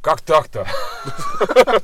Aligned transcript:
Как 0.00 0.20
так-то? 0.20 0.64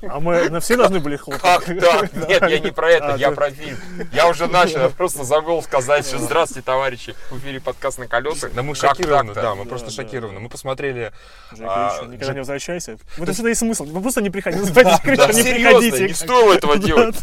А 0.08 0.20
мы 0.20 0.48
на 0.48 0.60
все 0.60 0.76
должны 0.76 1.00
были 1.00 1.16
хлопать. 1.16 1.42
Как 1.42 1.64
так? 1.80 2.12
Нет, 2.28 2.42
я 2.48 2.58
не 2.60 2.70
про 2.70 2.90
это, 2.90 3.14
А, 3.14 3.16
я 3.16 3.30
ты- 3.30 3.34
про 3.34 3.50
фильм. 3.50 3.76
Я 4.12 4.28
уже 4.28 4.46
начал, 4.46 4.80
я 4.82 4.88
просто 4.88 5.24
забыл 5.24 5.62
сказать, 5.62 6.06
что 6.06 6.18
здравствуйте, 6.18 6.64
товарищи, 6.64 7.14
в 7.30 7.38
эфире 7.38 7.60
подкаст 7.60 7.98
на 7.98 8.06
колесах. 8.06 8.52
Да 8.52 8.62
мы 8.62 8.74
Как 8.74 8.96
шокированы, 8.96 9.34
да, 9.34 9.54
мы 9.56 9.64
Да, 9.64 9.68
просто 9.68 9.86
да. 9.88 9.92
шокированы. 9.92 10.38
Мы 10.40 10.48
посмотрели... 10.48 11.12
Жека, 11.52 11.64
а, 11.68 11.94
еще 11.96 12.06
никогда 12.06 12.26
Жек- 12.26 12.34
не 12.34 12.38
возвращайся. 12.40 12.98
Вот 13.18 13.28
это 13.28 13.48
и 13.48 13.54
смысл. 13.54 13.84
Вы 13.84 14.00
просто 14.00 14.22
не 14.22 14.30
приходите. 14.30 14.70
Да, 14.72 14.82
не 15.28 15.32
серьезно, 15.42 15.80
приходите. 15.80 16.08
не 16.08 16.14
стоило 16.14 16.52
этого 16.54 16.76
делать. 16.78 17.16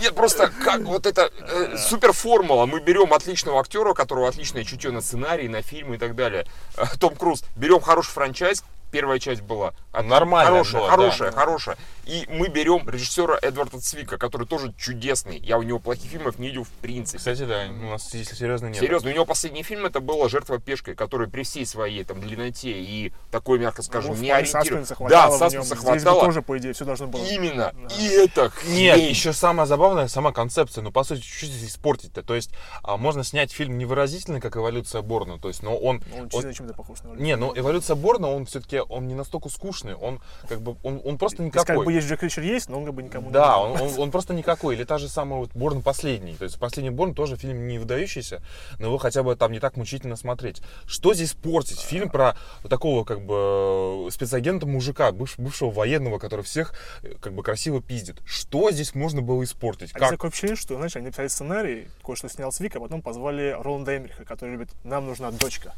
Нет, 0.00 0.14
просто 0.14 0.50
как 0.64 0.80
вот 0.82 1.06
это 1.06 1.30
э, 1.40 1.76
супер 1.76 2.12
формула. 2.12 2.66
Мы 2.66 2.80
берем 2.80 3.12
отличного 3.12 3.60
актера, 3.60 3.90
у 3.90 3.94
которого 3.94 4.28
отличное 4.28 4.64
чутье 4.64 4.90
на 4.92 5.00
сценарий, 5.00 5.48
на 5.48 5.62
фильмы 5.62 5.96
и 5.96 5.98
так 5.98 6.14
далее. 6.14 6.46
Э, 6.76 6.84
Том 6.98 7.14
Круз. 7.16 7.42
Берем 7.56 7.80
хороший 7.80 8.10
франчайз. 8.10 8.64
Первая 8.92 9.18
часть 9.18 9.40
была 9.42 9.72
от- 9.90 10.04
Нормальная 10.06 10.52
хорошая, 10.52 10.80
была, 10.82 10.90
хорошая, 10.90 11.30
да. 11.32 11.36
хорошая. 11.38 11.76
И 12.04 12.26
мы 12.28 12.48
берем 12.48 12.88
режиссера 12.88 13.38
Эдварда 13.40 13.80
Цвика, 13.80 14.18
который 14.18 14.46
тоже 14.46 14.74
чудесный. 14.76 15.38
Я 15.38 15.56
у 15.58 15.62
него 15.62 15.78
плохих 15.78 16.10
фильмов 16.10 16.38
не 16.38 16.48
видел 16.48 16.64
в 16.64 16.68
принципе. 16.68 17.18
Кстати, 17.18 17.44
да, 17.44 17.64
у 17.70 17.90
нас, 17.90 18.12
если 18.12 18.34
серьезно, 18.34 18.66
нет. 18.66 18.76
Серьезно, 18.78 19.10
у 19.10 19.14
него 19.14 19.24
последний 19.24 19.62
фильм 19.62 19.86
это 19.86 20.00
было 20.00 20.28
«Жертва 20.28 20.58
пешкой», 20.58 20.94
который 20.94 21.28
при 21.28 21.42
всей 21.42 21.64
своей 21.64 22.04
там 22.04 22.20
длинноте 22.20 22.70
и 22.72 23.12
такой, 23.30 23.58
мягко 23.58 23.82
скажем, 23.82 24.14
Ну, 24.14 24.20
не 24.20 24.30
ориентирован. 24.30 24.84
саспенса 24.84 25.08
Да, 25.10 25.30
саспенса 25.30 25.74
Здесь 25.74 25.78
бы 25.78 25.90
хватало. 26.00 26.20
тоже, 26.24 26.42
по 26.42 26.58
идее, 26.58 26.72
все 26.74 26.84
должно 26.84 27.06
было. 27.06 27.24
Именно. 27.24 27.72
Да. 27.72 27.94
И 27.98 28.08
это 28.08 28.52
Нет, 28.66 28.96
хрень. 28.96 29.08
еще 29.08 29.32
самое 29.32 29.66
забавное, 29.66 30.08
сама 30.08 30.32
концепция. 30.32 30.82
Ну, 30.82 30.92
по 30.92 31.04
сути, 31.04 31.20
чуть 31.22 31.50
здесь 31.50 31.70
испортить-то. 31.70 32.22
То 32.22 32.34
есть, 32.34 32.50
а, 32.82 32.96
можно 32.98 33.24
снять 33.24 33.52
фильм 33.52 33.78
невыразительный, 33.78 34.40
как 34.40 34.56
«Эволюция 34.56 35.00
Борна». 35.02 35.38
То 35.38 35.48
есть, 35.48 35.62
но 35.62 35.76
он... 35.76 36.02
Он 36.14 36.22
он- 36.22 36.28
чисто 36.30 36.52
чем-то 36.52 36.74
похож 36.74 37.00
на 37.04 37.14
Не, 37.14 37.36
ну 37.36 37.52
эволюция 37.56 37.94
Борна, 37.96 38.28
он 38.28 38.44
все-таки 38.46 38.81
он 38.82 39.08
не 39.08 39.14
настолько 39.14 39.48
скучный, 39.48 39.94
он 39.94 40.20
как 40.48 40.60
бы 40.60 40.76
он, 40.82 41.00
он 41.04 41.18
просто 41.18 41.38
То 41.38 41.42
есть, 41.44 41.54
никакой. 41.54 41.76
как 41.76 41.84
бы 41.84 41.92
есть 41.92 42.08
Джек 42.08 42.22
Ричер 42.22 42.42
есть, 42.42 42.68
но 42.68 42.78
он 42.78 42.84
как 42.84 42.94
бы 42.94 43.02
никому 43.02 43.26
не 43.28 43.32
Да, 43.32 43.58
он, 43.58 43.80
он, 43.80 43.90
он 43.98 44.10
просто 44.10 44.34
никакой. 44.34 44.74
Или 44.74 44.84
та 44.84 44.98
же 44.98 45.08
самая 45.08 45.40
вот 45.40 45.50
Борн 45.54 45.82
последний. 45.82 46.34
То 46.34 46.44
есть 46.44 46.58
последний 46.58 46.90
Борн 46.90 47.14
тоже 47.14 47.36
фильм 47.36 47.66
не 47.68 47.78
выдающийся, 47.78 48.42
но 48.78 48.86
его 48.86 48.98
хотя 48.98 49.22
бы 49.22 49.36
там 49.36 49.52
не 49.52 49.60
так 49.60 49.76
мучительно 49.76 50.16
смотреть. 50.16 50.62
Что 50.86 51.14
здесь 51.14 51.32
портить? 51.34 51.80
Фильм 51.80 52.10
про 52.10 52.36
такого 52.68 53.04
как 53.04 53.24
бы 53.24 54.08
спецагента 54.10 54.66
мужика, 54.66 55.10
быв- 55.10 55.34
бывшего 55.38 55.70
военного, 55.70 56.18
который 56.18 56.42
всех 56.44 56.74
э, 57.02 57.14
как 57.20 57.32
бы 57.32 57.42
красиво 57.42 57.80
пиздит. 57.80 58.16
Что 58.24 58.70
здесь 58.70 58.94
можно 58.94 59.22
было 59.22 59.42
испортить? 59.44 59.90
А 59.94 59.98
Как? 59.98 60.10
такое 60.10 60.30
впечатление, 60.30 60.56
что, 60.56 60.76
знаешь, 60.76 60.96
они 60.96 61.06
написали 61.06 61.28
сценарий, 61.28 61.88
кое-что 62.04 62.28
снял 62.28 62.52
Свик, 62.52 62.76
а 62.76 62.80
потом 62.80 63.02
позвали 63.02 63.56
Роланда 63.58 63.96
Эмериха, 63.96 64.24
который 64.24 64.50
любит 64.50 64.68
«Нам 64.84 65.06
нужна 65.06 65.30
дочка». 65.30 65.74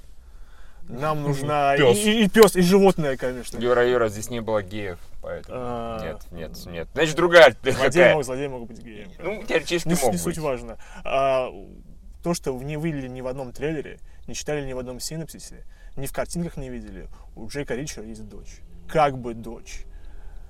Нам 0.88 1.22
нужна... 1.22 1.76
Пёс. 1.76 1.96
И, 1.98 2.24
и 2.24 2.28
пес, 2.28 2.56
и 2.56 2.62
животное, 2.62 3.16
конечно. 3.16 3.58
Юра, 3.58 3.88
Юра, 3.88 4.08
здесь 4.08 4.30
не 4.30 4.40
было 4.40 4.62
геев, 4.62 4.98
поэтому... 5.22 5.58
А. 5.58 6.00
Нет, 6.02 6.26
нет, 6.30 6.66
нет. 6.66 6.88
Значит, 6.92 7.16
другая 7.16 7.56
Злодеи 7.62 7.86
какая. 7.86 8.10
могут, 8.12 8.26
злодеи 8.26 8.46
могут 8.48 8.68
быть 8.68 8.82
геем. 8.82 9.10
Ну, 9.18 9.42
теоретически 9.44 9.88
не, 9.88 9.94
мог 9.94 10.12
не 10.12 10.18
суть 10.18 10.38
важно. 10.38 10.76
А, 11.04 11.48
то, 12.22 12.34
что 12.34 12.52
не 12.62 12.76
вылили 12.76 13.08
ни 13.08 13.20
в 13.20 13.26
одном 13.26 13.52
трейлере, 13.52 13.98
не 14.26 14.34
читали 14.34 14.66
ни 14.66 14.72
в 14.72 14.78
одном 14.78 15.00
синопсисе, 15.00 15.64
ни 15.96 16.06
в 16.06 16.12
картинках 16.12 16.56
не 16.56 16.68
видели, 16.68 17.08
у 17.34 17.46
Джейка 17.48 17.74
Ричера 17.74 18.04
есть 18.04 18.28
дочь. 18.28 18.60
Как 18.88 19.16
бы 19.16 19.34
дочь. 19.34 19.84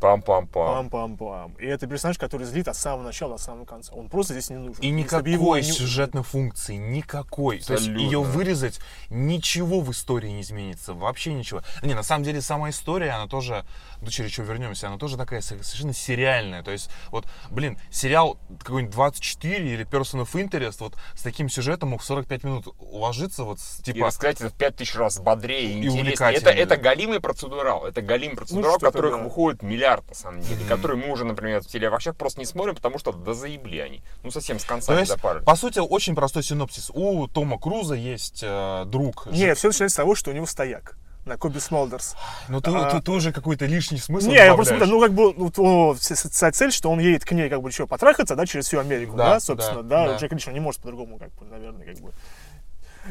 Пам-пам-пам. 0.05 0.89
Пам-пам-пам. 0.91 1.53
И 1.61 1.67
это 1.67 1.87
персонаж, 1.87 2.19
который 2.19 2.47
злит 2.47 2.69
от 2.69 2.77
самого 2.77 3.03
начала 3.03 3.37
до 3.37 3.43
самого 3.43 3.65
конца. 3.65 3.93
Он 3.95 4.09
просто 4.09 4.35
здесь 4.35 4.51
не 4.51 4.57
нужен. 4.57 4.83
И 4.83 4.89
его 4.89 4.99
никакой 4.99 5.63
не- 5.63 5.67
сюжетной 5.73 6.23
функции, 6.23 6.75
никакой. 6.77 7.61
То 7.61 7.73
есть 7.75 7.87
Абсолютно. 7.89 8.05
ее 8.05 8.21
вырезать, 8.23 8.81
ничего 9.11 9.81
в 9.81 9.91
истории 9.91 10.29
не 10.31 10.43
изменится, 10.43 10.93
вообще 10.95 11.33
ничего. 11.33 11.63
Не, 11.83 11.95
на 11.95 12.03
самом 12.03 12.25
деле 12.25 12.41
сама 12.41 12.71
история, 12.71 13.11
она 13.13 13.27
тоже, 13.29 13.65
до 14.01 14.11
чего 14.11 14.27
еще 14.27 14.43
вернемся, 14.43 14.89
она 14.89 14.99
тоже 14.99 15.17
такая 15.17 15.41
со- 15.41 15.63
совершенно 15.63 15.93
сериальная. 15.95 16.63
То 16.63 16.71
есть, 16.71 16.91
вот, 17.11 17.27
блин, 17.51 17.79
сериал 17.91 18.39
какой-нибудь 18.63 18.93
24 18.95 19.73
или 19.75 19.87
Person 19.87 20.23
of 20.27 20.33
Interest 20.33 20.77
вот 20.81 20.97
с 21.15 21.23
таким 21.23 21.49
сюжетом 21.49 21.91
мог 21.91 22.03
в 22.03 22.05
45 22.05 22.45
минут 22.45 22.67
уложиться, 22.79 23.45
вот, 23.45 23.61
с- 23.61 23.81
И 23.81 23.85
типа, 23.85 24.07
рассказать 24.07 24.41
это 24.41 24.51
в 24.51 24.55
пять 24.55 24.77
тысяч 24.77 24.95
раз 24.97 25.19
бодрее 25.19 25.63
и 25.63 25.67
И 25.67 25.73
интереснее. 25.77 26.03
увлекательнее, 26.03 26.53
Это, 26.63 26.75
это 26.75 26.77
галимый 26.83 27.21
процедурал. 27.21 27.85
Это 27.87 28.03
галимый 28.03 28.37
процедурал, 28.37 28.73
что-то 28.73 28.87
которых 28.87 29.13
да. 29.17 29.23
выходит 29.23 29.63
миллиард, 29.63 29.94
на 30.09 30.15
самом 30.15 30.41
деле. 30.41 30.65
Который 30.67 30.97
мы 30.97 31.11
уже, 31.11 31.25
например, 31.25 31.61
в 31.61 31.67
телеовощах 31.67 32.17
просто 32.17 32.41
не 32.41 32.47
смотрим, 32.47 32.75
потому 32.75 32.99
что 32.99 33.13
да 33.13 33.35
заебли 33.35 33.79
они. 33.79 34.03
Ну, 34.23 34.31
совсем 34.31 34.59
с 34.59 34.65
конца 34.65 34.89
то 34.89 34.95
не 34.95 35.01
есть, 35.01 35.13
допарили. 35.13 35.45
по 35.45 35.57
сути, 35.57 35.79
очень 35.79 36.15
простой 36.15 36.43
синопсис. 36.43 36.91
У 36.95 37.29
Тома 37.29 37.59
Круза 37.59 37.95
есть 37.95 38.41
э, 38.43 38.85
друг. 38.87 39.27
Нет, 39.27 39.59
все 39.59 39.69
начинается 39.69 39.95
с 39.95 39.97
того, 39.97 40.15
что 40.15 40.31
у 40.31 40.35
него 40.35 40.47
стояк 40.47 40.97
на 41.27 41.39
Коби 41.39 41.59
Смолдерс. 41.59 42.17
Ну, 42.49 42.61
ты, 42.61 42.71
а- 42.71 42.91
ты 42.91 43.01
тоже 43.01 43.33
какой-то 43.33 43.67
лишний 43.67 43.99
смысл 43.99 44.29
Не, 44.29 44.37
я 44.37 44.55
просто, 44.55 44.85
ну, 44.87 45.01
как 45.01 45.13
бы, 45.13 45.33
ну, 45.35 45.95
цель, 45.95 46.73
что 46.73 46.91
он 46.91 47.01
едет 47.01 47.25
к 47.25 47.33
ней, 47.33 47.49
как 47.49 47.63
бы, 47.63 47.71
еще 47.71 47.87
потрахаться, 47.87 48.37
да, 48.37 48.47
через 48.47 48.67
всю 48.67 48.79
Америку, 48.79 49.17
Да, 49.17 49.35
да, 49.35 49.41
собственно, 49.41 49.83
да, 49.83 50.07
да, 50.07 50.13
да. 50.13 50.19
Джек 50.19 50.33
Ричер 50.33 50.53
не 50.53 50.61
может 50.61 50.81
по-другому, 50.81 51.19
как 51.19 51.33
бы, 51.35 51.47
наверное, 51.47 51.87
как 51.87 51.99
бы. 51.99 52.13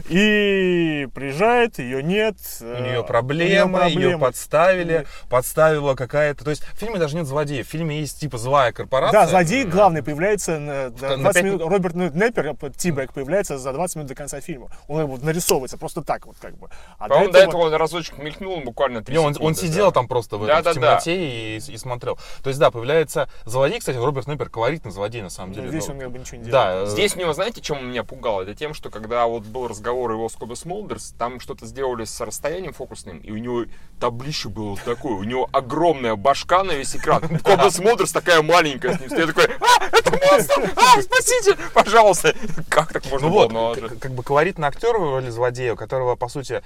И 0.10 1.08
приезжает, 1.14 1.80
ее 1.80 2.04
нет. 2.04 2.36
У 2.62 2.66
нее 2.66 3.04
проблема, 3.04 3.88
ее 3.88 4.18
подставили, 4.18 5.06
подставила 5.30 5.96
какая-то. 5.96 6.44
То 6.44 6.50
есть 6.50 6.64
в 6.64 6.78
фильме 6.78 7.00
даже 7.00 7.16
нет 7.16 7.26
злодея. 7.26 7.64
В 7.64 7.68
фильме 7.68 8.00
есть 8.00 8.20
типа 8.20 8.38
злая 8.38 8.72
корпорация. 8.72 9.22
Да, 9.22 9.28
злодей 9.28 9.66
главный 9.66 10.04
появляется 10.04 10.60
на, 10.60 10.90
на 10.90 11.18
на 11.18 11.24
20 11.24 11.34
пять 11.34 11.44
минут. 11.44 11.62
Роберт 11.62 11.96
ну, 11.96 12.10
Неппер, 12.10 12.48
э, 12.48 12.70
Тибек, 12.76 13.14
появляется 13.14 13.58
за 13.58 13.74
20 13.74 13.96
минут 13.98 14.10
до 14.10 14.16
конца 14.16 14.42
фильма. 14.42 14.70
Он 14.88 15.08
бы 15.08 15.18
нарисовывается 15.24 15.78
просто 15.78 16.02
так 16.02 16.26
вот, 16.26 16.38
как 16.40 16.58
бы. 16.58 16.70
А 16.98 17.08
По-моему, 17.08 17.34
до 17.34 17.40
этого 17.40 17.62
он 17.62 17.74
разочек 17.74 18.18
мелькнул 18.18 18.62
буквально 18.62 19.04
3 19.04 19.14
Не, 19.14 19.20
он, 19.20 19.36
он 19.40 19.56
сидел 19.56 19.88
да. 19.88 19.92
там 19.92 20.08
просто 20.08 20.38
в, 20.38 20.46
Да, 20.46 20.60
этом, 20.60 20.74
в 20.74 20.76
да, 20.76 20.82
да. 20.82 21.00
темноте 21.00 21.58
и, 21.58 21.58
и 21.58 21.78
смотрел. 21.78 22.18
То 22.42 22.50
есть, 22.50 22.60
да, 22.60 22.72
появляется 22.72 23.30
злодей, 23.46 23.80
кстати, 23.80 23.98
Роберт 23.98 24.28
Неппер 24.28 24.50
колоритный 24.50 24.92
злодей, 24.92 25.22
на 25.22 25.30
самом 25.30 25.54
деле. 25.54 25.70
Здесь 25.70 25.88
Ну, 25.88 25.94
он 25.94 26.00
как 26.00 26.12
бы 26.12 26.20
ничего 26.20 26.38
не 26.38 26.46
делает. 26.46 26.52
Да, 26.52 26.84
э, 26.84 26.86
Здесь 26.88 27.16
него, 27.16 27.34
знаете, 27.34 27.62
чем 27.62 27.90
меня 27.90 28.04
пугало? 28.04 28.42
Это 28.42 28.56
тем, 28.56 28.74
что 28.74 28.90
когда 28.90 29.26
вот 29.28 29.44
был 29.44 29.68
разговор 29.68 29.83
его 29.90 30.30
с 30.30 30.34
Коби 30.34 30.54
Смолдерс, 30.56 31.14
там 31.18 31.40
что-то 31.40 31.66
сделали 31.66 32.06
с 32.06 32.20
расстоянием 32.22 32.74
фокусным, 32.74 33.18
и 33.20 33.32
у 33.32 33.38
него 33.38 33.66
таблище 34.00 34.50
было 34.50 34.72
вот 34.72 34.82
такое, 34.84 35.14
у 35.14 35.24
него 35.24 35.50
огромная 35.52 36.16
башка 36.16 36.64
на 36.64 36.72
весь 36.74 36.96
экран. 36.96 37.22
Коби 37.44 37.70
Смолдерс 37.70 38.12
такая 38.12 38.42
маленькая 38.42 38.98
с 38.98 39.00
ним 39.00 39.10
стоит, 39.10 39.28
такой, 39.28 39.46
а, 39.60 39.86
это 39.86 40.12
монстр, 40.12 40.74
а, 40.76 41.02
спасите, 41.02 41.58
пожалуйста. 41.74 42.36
Как 42.70 42.94
так 42.94 43.06
можно 43.10 43.28
Ну 43.28 43.34
было 43.34 43.44
вот, 43.44 43.52
наложить? 43.52 44.00
как, 44.00 44.12
бы 44.14 44.24
колоритный 44.24 44.68
актер 44.68 44.98
в 44.98 45.02
роли 45.02 45.30
злодея, 45.30 45.74
у 45.74 45.78
которого, 45.78 46.16
по 46.16 46.28
сути, 46.30 46.62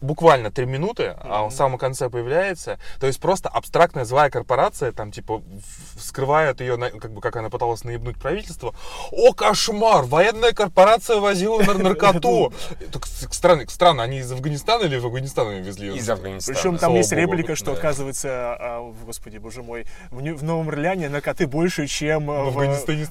буквально 0.00 0.50
три 0.50 0.66
минуты, 0.66 1.14
а 1.22 1.44
он 1.44 1.50
в 1.50 1.54
самом 1.54 1.78
конце 1.78 2.08
появляется. 2.10 2.78
То 3.00 3.06
есть 3.06 3.20
просто 3.20 3.48
абстрактная 3.48 4.04
злая 4.04 4.30
корпорация, 4.30 4.92
там, 4.92 5.12
типа, 5.12 5.38
в- 5.38 6.00
скрывает 6.00 6.60
ее, 6.60 6.76
на- 6.76 6.90
как 6.90 7.12
бы, 7.12 7.20
как 7.20 7.36
она 7.36 7.50
пыталась 7.50 7.84
наебнуть 7.84 8.18
правительство. 8.18 8.74
О, 9.12 9.32
кошмар! 9.32 10.04
Военная 10.04 10.52
корпорация 10.52 11.18
возила 11.18 11.60
нар- 11.62 11.78
наркоту! 11.82 12.52
Так 12.92 13.06
Странно, 13.06 13.64
странно, 13.68 14.02
они 14.02 14.18
из 14.18 14.32
Афганистана 14.32 14.84
или 14.84 14.98
в 14.98 15.06
Афганистан 15.06 15.50
ее 15.50 15.60
везли? 15.62 15.94
Из 15.96 16.08
Афганистана. 16.08 16.56
Причем 16.56 16.78
там 16.78 16.94
есть 16.94 17.12
реплика, 17.12 17.54
что 17.56 17.72
оказывается, 17.72 18.54
а, 18.58 18.80
в- 18.80 19.04
господи, 19.04 19.38
боже 19.38 19.62
мой, 19.62 19.86
в, 20.10 20.42
Новом 20.42 20.68
Орлеане 20.68 21.08
наркоты 21.08 21.46
больше, 21.46 21.86
чем 21.86 22.30
а, 22.30 22.44
В 22.44 22.58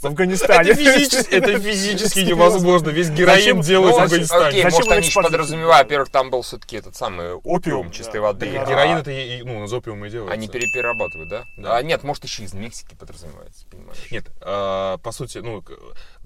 Афганистане. 0.04 0.72
Это 0.72 0.76
физически, 0.76 1.30
это 1.36 1.60
физически 1.60 2.20
невозможно. 2.20 2.90
Весь 2.90 3.10
героин 3.10 3.62
делают 3.62 3.96
в 3.96 3.98
Ну, 4.00 4.04
Афганистане. 4.06 4.64
Зачем 4.64 4.72
может, 4.72 4.92
они 4.92 5.10
подразумевают, 5.14 5.88
во-первых, 5.88 6.10
там 6.10 6.30
был 6.30 6.42
все-таки 6.42 6.79
этот 6.80 6.96
самый 6.96 7.34
опиум 7.34 7.56
Опиум, 7.56 7.92
чистой 7.92 8.16
да. 8.16 8.22
воды. 8.22 8.52
Да, 8.54 8.64
а 8.64 8.66
Героин 8.66 8.98
это, 8.98 9.12
и- 9.12 9.44
ну, 9.44 9.64
из 9.64 9.74
опиума 9.74 10.08
и 10.08 10.10
делается. 10.10 10.34
Они 10.34 10.48
перерабатывают, 10.48 11.30
да? 11.30 11.46
Да. 11.58 11.78
А, 11.78 11.84
нет, 11.84 12.04
может, 12.04 12.24
еще 12.24 12.44
из 12.44 12.54
Мексики 12.54 12.96
подразумевается, 12.96 13.66
понимаешь? 13.68 14.12
Нет, 14.12 14.28
э, 14.42 14.98
по 15.04 15.12
сути, 15.12 15.38
ну, 15.40 15.64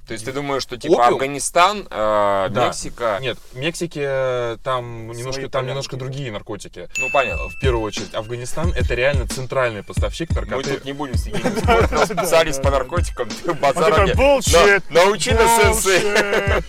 То 0.07 0.13
есть 0.13 0.25
ты 0.25 0.33
думаешь, 0.33 0.61
что 0.63 0.75
типа 0.77 0.93
Опиум? 0.95 1.13
Афганистан, 1.13 1.87
э, 1.89 2.47
Да. 2.49 2.67
Мексика, 2.67 3.19
Нет, 3.21 3.37
в 3.53 3.57
Мексике 3.57 4.01
э, 4.03 4.57
там 4.63 5.07
немножко, 5.11 5.47
там 5.49 5.65
немножко 5.65 5.95
другие 5.95 6.31
наркотики. 6.31 6.89
ну 6.97 7.09
понятно. 7.11 7.47
В 7.49 7.59
первую 7.59 7.83
очередь, 7.85 8.13
Афганистан 8.13 8.73
это 8.73 8.93
реально 8.95 9.27
центральный 9.27 9.81
поставщик 9.83 10.29
Мы 10.31 10.35
наркоты. 10.41 10.73
тут 10.75 10.85
не 10.85 10.91
будем 10.93 11.15
с 11.15 11.25
Евгением 11.27 11.57
спорить, 11.57 11.91
у 11.91 11.95
нас 11.95 12.09
специалист 12.09 12.61
по 12.61 12.69
наркотикам, 12.69 13.29
ты 13.29 13.53
базара 13.53 13.89
такой, 13.91 14.03
мне. 14.03 14.13
«Bullshit, 14.13 14.83
На- 14.89 15.03
Научи 15.05 15.31
нас, 15.31 15.61
сенсей. 15.61 16.63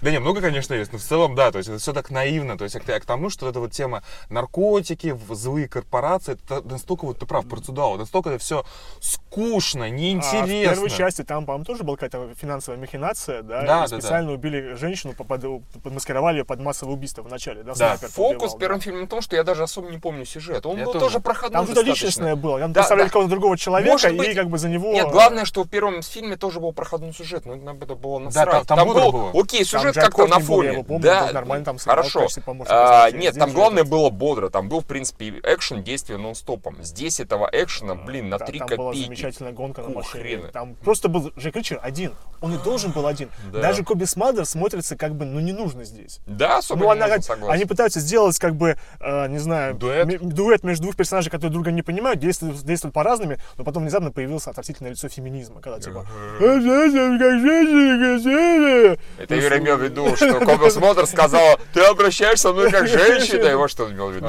Да 0.00 0.10
не, 0.10 0.18
много, 0.20 0.40
конечно, 0.40 0.72
есть, 0.74 0.92
но 0.92 0.98
в 0.98 1.02
целом, 1.02 1.34
да, 1.34 1.50
то 1.50 1.58
есть 1.58 1.68
это 1.68 1.78
все 1.78 1.92
так 1.92 2.10
наивно. 2.10 2.56
То 2.56 2.64
есть 2.64 2.76
я 2.86 3.00
к 3.00 3.04
тому, 3.04 3.28
что 3.28 3.48
эта 3.48 3.60
вот 3.60 3.72
тема 3.72 4.02
наркотики, 4.30 5.18
злые 5.30 5.68
корпорации, 5.68 6.34
это 6.34 6.62
настолько, 6.62 7.04
вот 7.06 7.18
ты 7.18 7.26
прав, 7.26 7.46
процедуал, 7.48 7.96
настолько 7.98 8.30
это 8.30 8.38
все 8.38 8.64
скучно, 9.00 9.84
А 9.86 9.88
в 9.88 9.92
неинтересно. 9.92 10.46
первой 10.74 10.90
части 10.90 11.22
там, 11.22 11.44
по-моему, 11.44 11.64
тоже 11.64 11.82
была 11.82 11.96
какая-то 11.96 12.34
финансовая 12.38 12.78
махинация, 12.80 13.42
да, 13.42 13.62
Да, 13.62 13.62
и 13.62 13.66
да, 13.66 13.86
специально 13.88 14.32
убили 14.32 14.74
женщину, 14.74 15.14
попад- 15.14 15.42
подмаскировали 15.82 16.38
ее 16.38 16.44
под 16.44 16.60
массовое 16.60 16.94
убийство 16.94 17.22
в 17.22 17.28
начале, 17.30 17.62
да, 17.62 17.74
Да. 17.74 17.96
Фокус 17.96 18.54
убивал, 18.54 18.76
в 18.76 18.78
да. 18.78 18.84
фильме 18.84 19.04
в 19.04 19.08
том, 19.08 19.20
что 19.20 19.36
я 19.36 19.44
даже 19.44 19.62
особо 19.62 19.90
не 19.90 19.98
помню 19.98 20.24
сюжет. 20.24 20.64
Он 20.66 20.76
Я 20.76 20.84
был 20.84 20.92
тоже. 20.92 21.06
тоже 21.06 21.20
проходной 21.20 21.58
Там 21.64 21.66
что-то 21.66 21.86
личностное 21.86 22.36
было, 22.36 22.58
там 22.60 22.72
Да, 22.72 22.80
представляли 22.80 23.06
да. 23.06 23.10
какого-то 23.10 23.30
другого 23.30 23.56
человека, 23.56 23.92
Может 23.92 24.16
быть. 24.16 24.28
и 24.28 24.34
как 24.34 24.48
бы 24.48 24.58
за 24.58 24.68
него... 24.68 24.92
Нет, 24.92 25.08
главное, 25.08 25.44
что 25.44 25.64
в 25.64 25.68
первом 25.68 26.02
фильме 26.02 26.36
тоже 26.36 26.60
был 26.60 26.72
проходной 26.72 27.12
сюжет, 27.12 27.46
но 27.46 27.56
нам 27.56 27.78
это 27.78 27.94
было 27.94 28.18
насрать. 28.18 28.66
там- 28.66 28.78
там 28.78 28.86
бодро 28.88 29.02
был, 29.02 29.12
было. 29.12 29.30
окей, 29.42 29.64
сюжет 29.64 29.94
как-то 29.94 30.26
на 30.26 30.36
Кортни 30.36 30.48
был, 30.48 30.62
я 30.62 30.68
фоне. 30.68 30.72
его 30.74 30.82
помню, 30.82 31.02
да, 31.02 31.32
нормально 31.32 31.64
там 31.64 31.78
сыграл 31.78 31.96
хорошо. 32.04 32.26
А, 32.68 33.10
нет, 33.10 33.34
там 33.38 33.52
главное 33.52 33.84
было 33.84 34.10
бодро. 34.10 34.48
Там 34.50 34.68
был, 34.68 34.80
в 34.80 34.86
принципе, 34.86 35.30
экшен, 35.42 35.82
действие 35.82 36.18
нон-стопом. 36.18 36.76
Здесь 36.82 37.20
этого 37.20 37.48
экшена, 37.52 37.94
блин, 37.94 38.28
на 38.28 38.38
Да, 38.38 38.46
3 38.46 38.58
там 38.58 38.68
была 38.76 38.90
копейки. 38.90 39.06
замечательная 39.06 39.52
гонка 39.52 39.82
на 39.82 39.90
машине. 39.90 40.38
Там 40.52 40.74
просто 40.74 41.08
был 41.08 41.30
Джек 41.38 41.56
Ричер 41.56 41.80
один. 41.82 42.14
Он 42.40 42.54
и 42.54 42.58
должен 42.58 42.90
был 42.92 43.06
один. 43.06 43.30
Да. 43.52 43.60
Даже 43.60 43.82
Коби 43.84 44.04
Смадер 44.04 44.44
смотрится 44.46 44.96
как 44.96 45.14
бы, 45.14 45.24
ну, 45.24 45.40
не 45.40 45.52
нужно 45.52 45.84
здесь. 45.84 46.20
Да, 46.26 46.58
особо 46.58 46.80
Ну, 46.80 46.86
не 46.86 46.92
она 46.92 47.06
нужно, 47.08 47.22
согласен. 47.22 47.52
они 47.54 47.64
пытаются 47.64 48.00
сделать, 48.00 48.38
как 48.38 48.54
бы, 48.54 48.76
э, 49.00 49.28
не 49.28 49.38
знаю, 49.38 49.74
Дуэт. 49.74 50.08
м- 50.22 50.28
дуэт 50.30 50.62
между 50.62 50.84
двух 50.84 50.96
персонажей, 50.96 51.30
которые 51.30 51.50
друг 51.52 51.64
друга 51.64 51.74
не 51.74 51.82
понимают, 51.82 52.20
действуют, 52.20 52.62
действуют 52.62 52.94
по-разному, 52.94 53.36
но 53.56 53.64
потом 53.64 53.82
внезапно 53.82 54.10
появилось 54.10 54.46
отвратительное 54.46 54.90
лицо 54.92 55.08
феминизма, 55.08 55.60
когда 55.60 55.80
типа... 55.80 56.06
«А, 56.40 56.60
женщина, 56.60 57.18
как 57.18 57.40
женщина, 57.40 58.14
как 58.14 58.22
женщина». 58.22 58.98
Это 59.18 59.34
Юра 59.34 59.58
имел 59.58 59.76
в 59.76 59.82
виду, 59.82 60.06
что 60.16 60.40
Коби 60.40 60.68
Смотр 60.70 61.06
сказала, 61.06 61.58
ты 61.72 61.80
обращаешься 61.80 62.48
со 62.48 62.52
мной 62.52 62.70
как 62.70 62.86
женщина. 62.88 63.46
И 63.46 63.54
вот 63.54 63.70
что 63.70 63.84
он 63.84 63.92
имел 63.92 64.08
в 64.10 64.12
виду. 64.12 64.28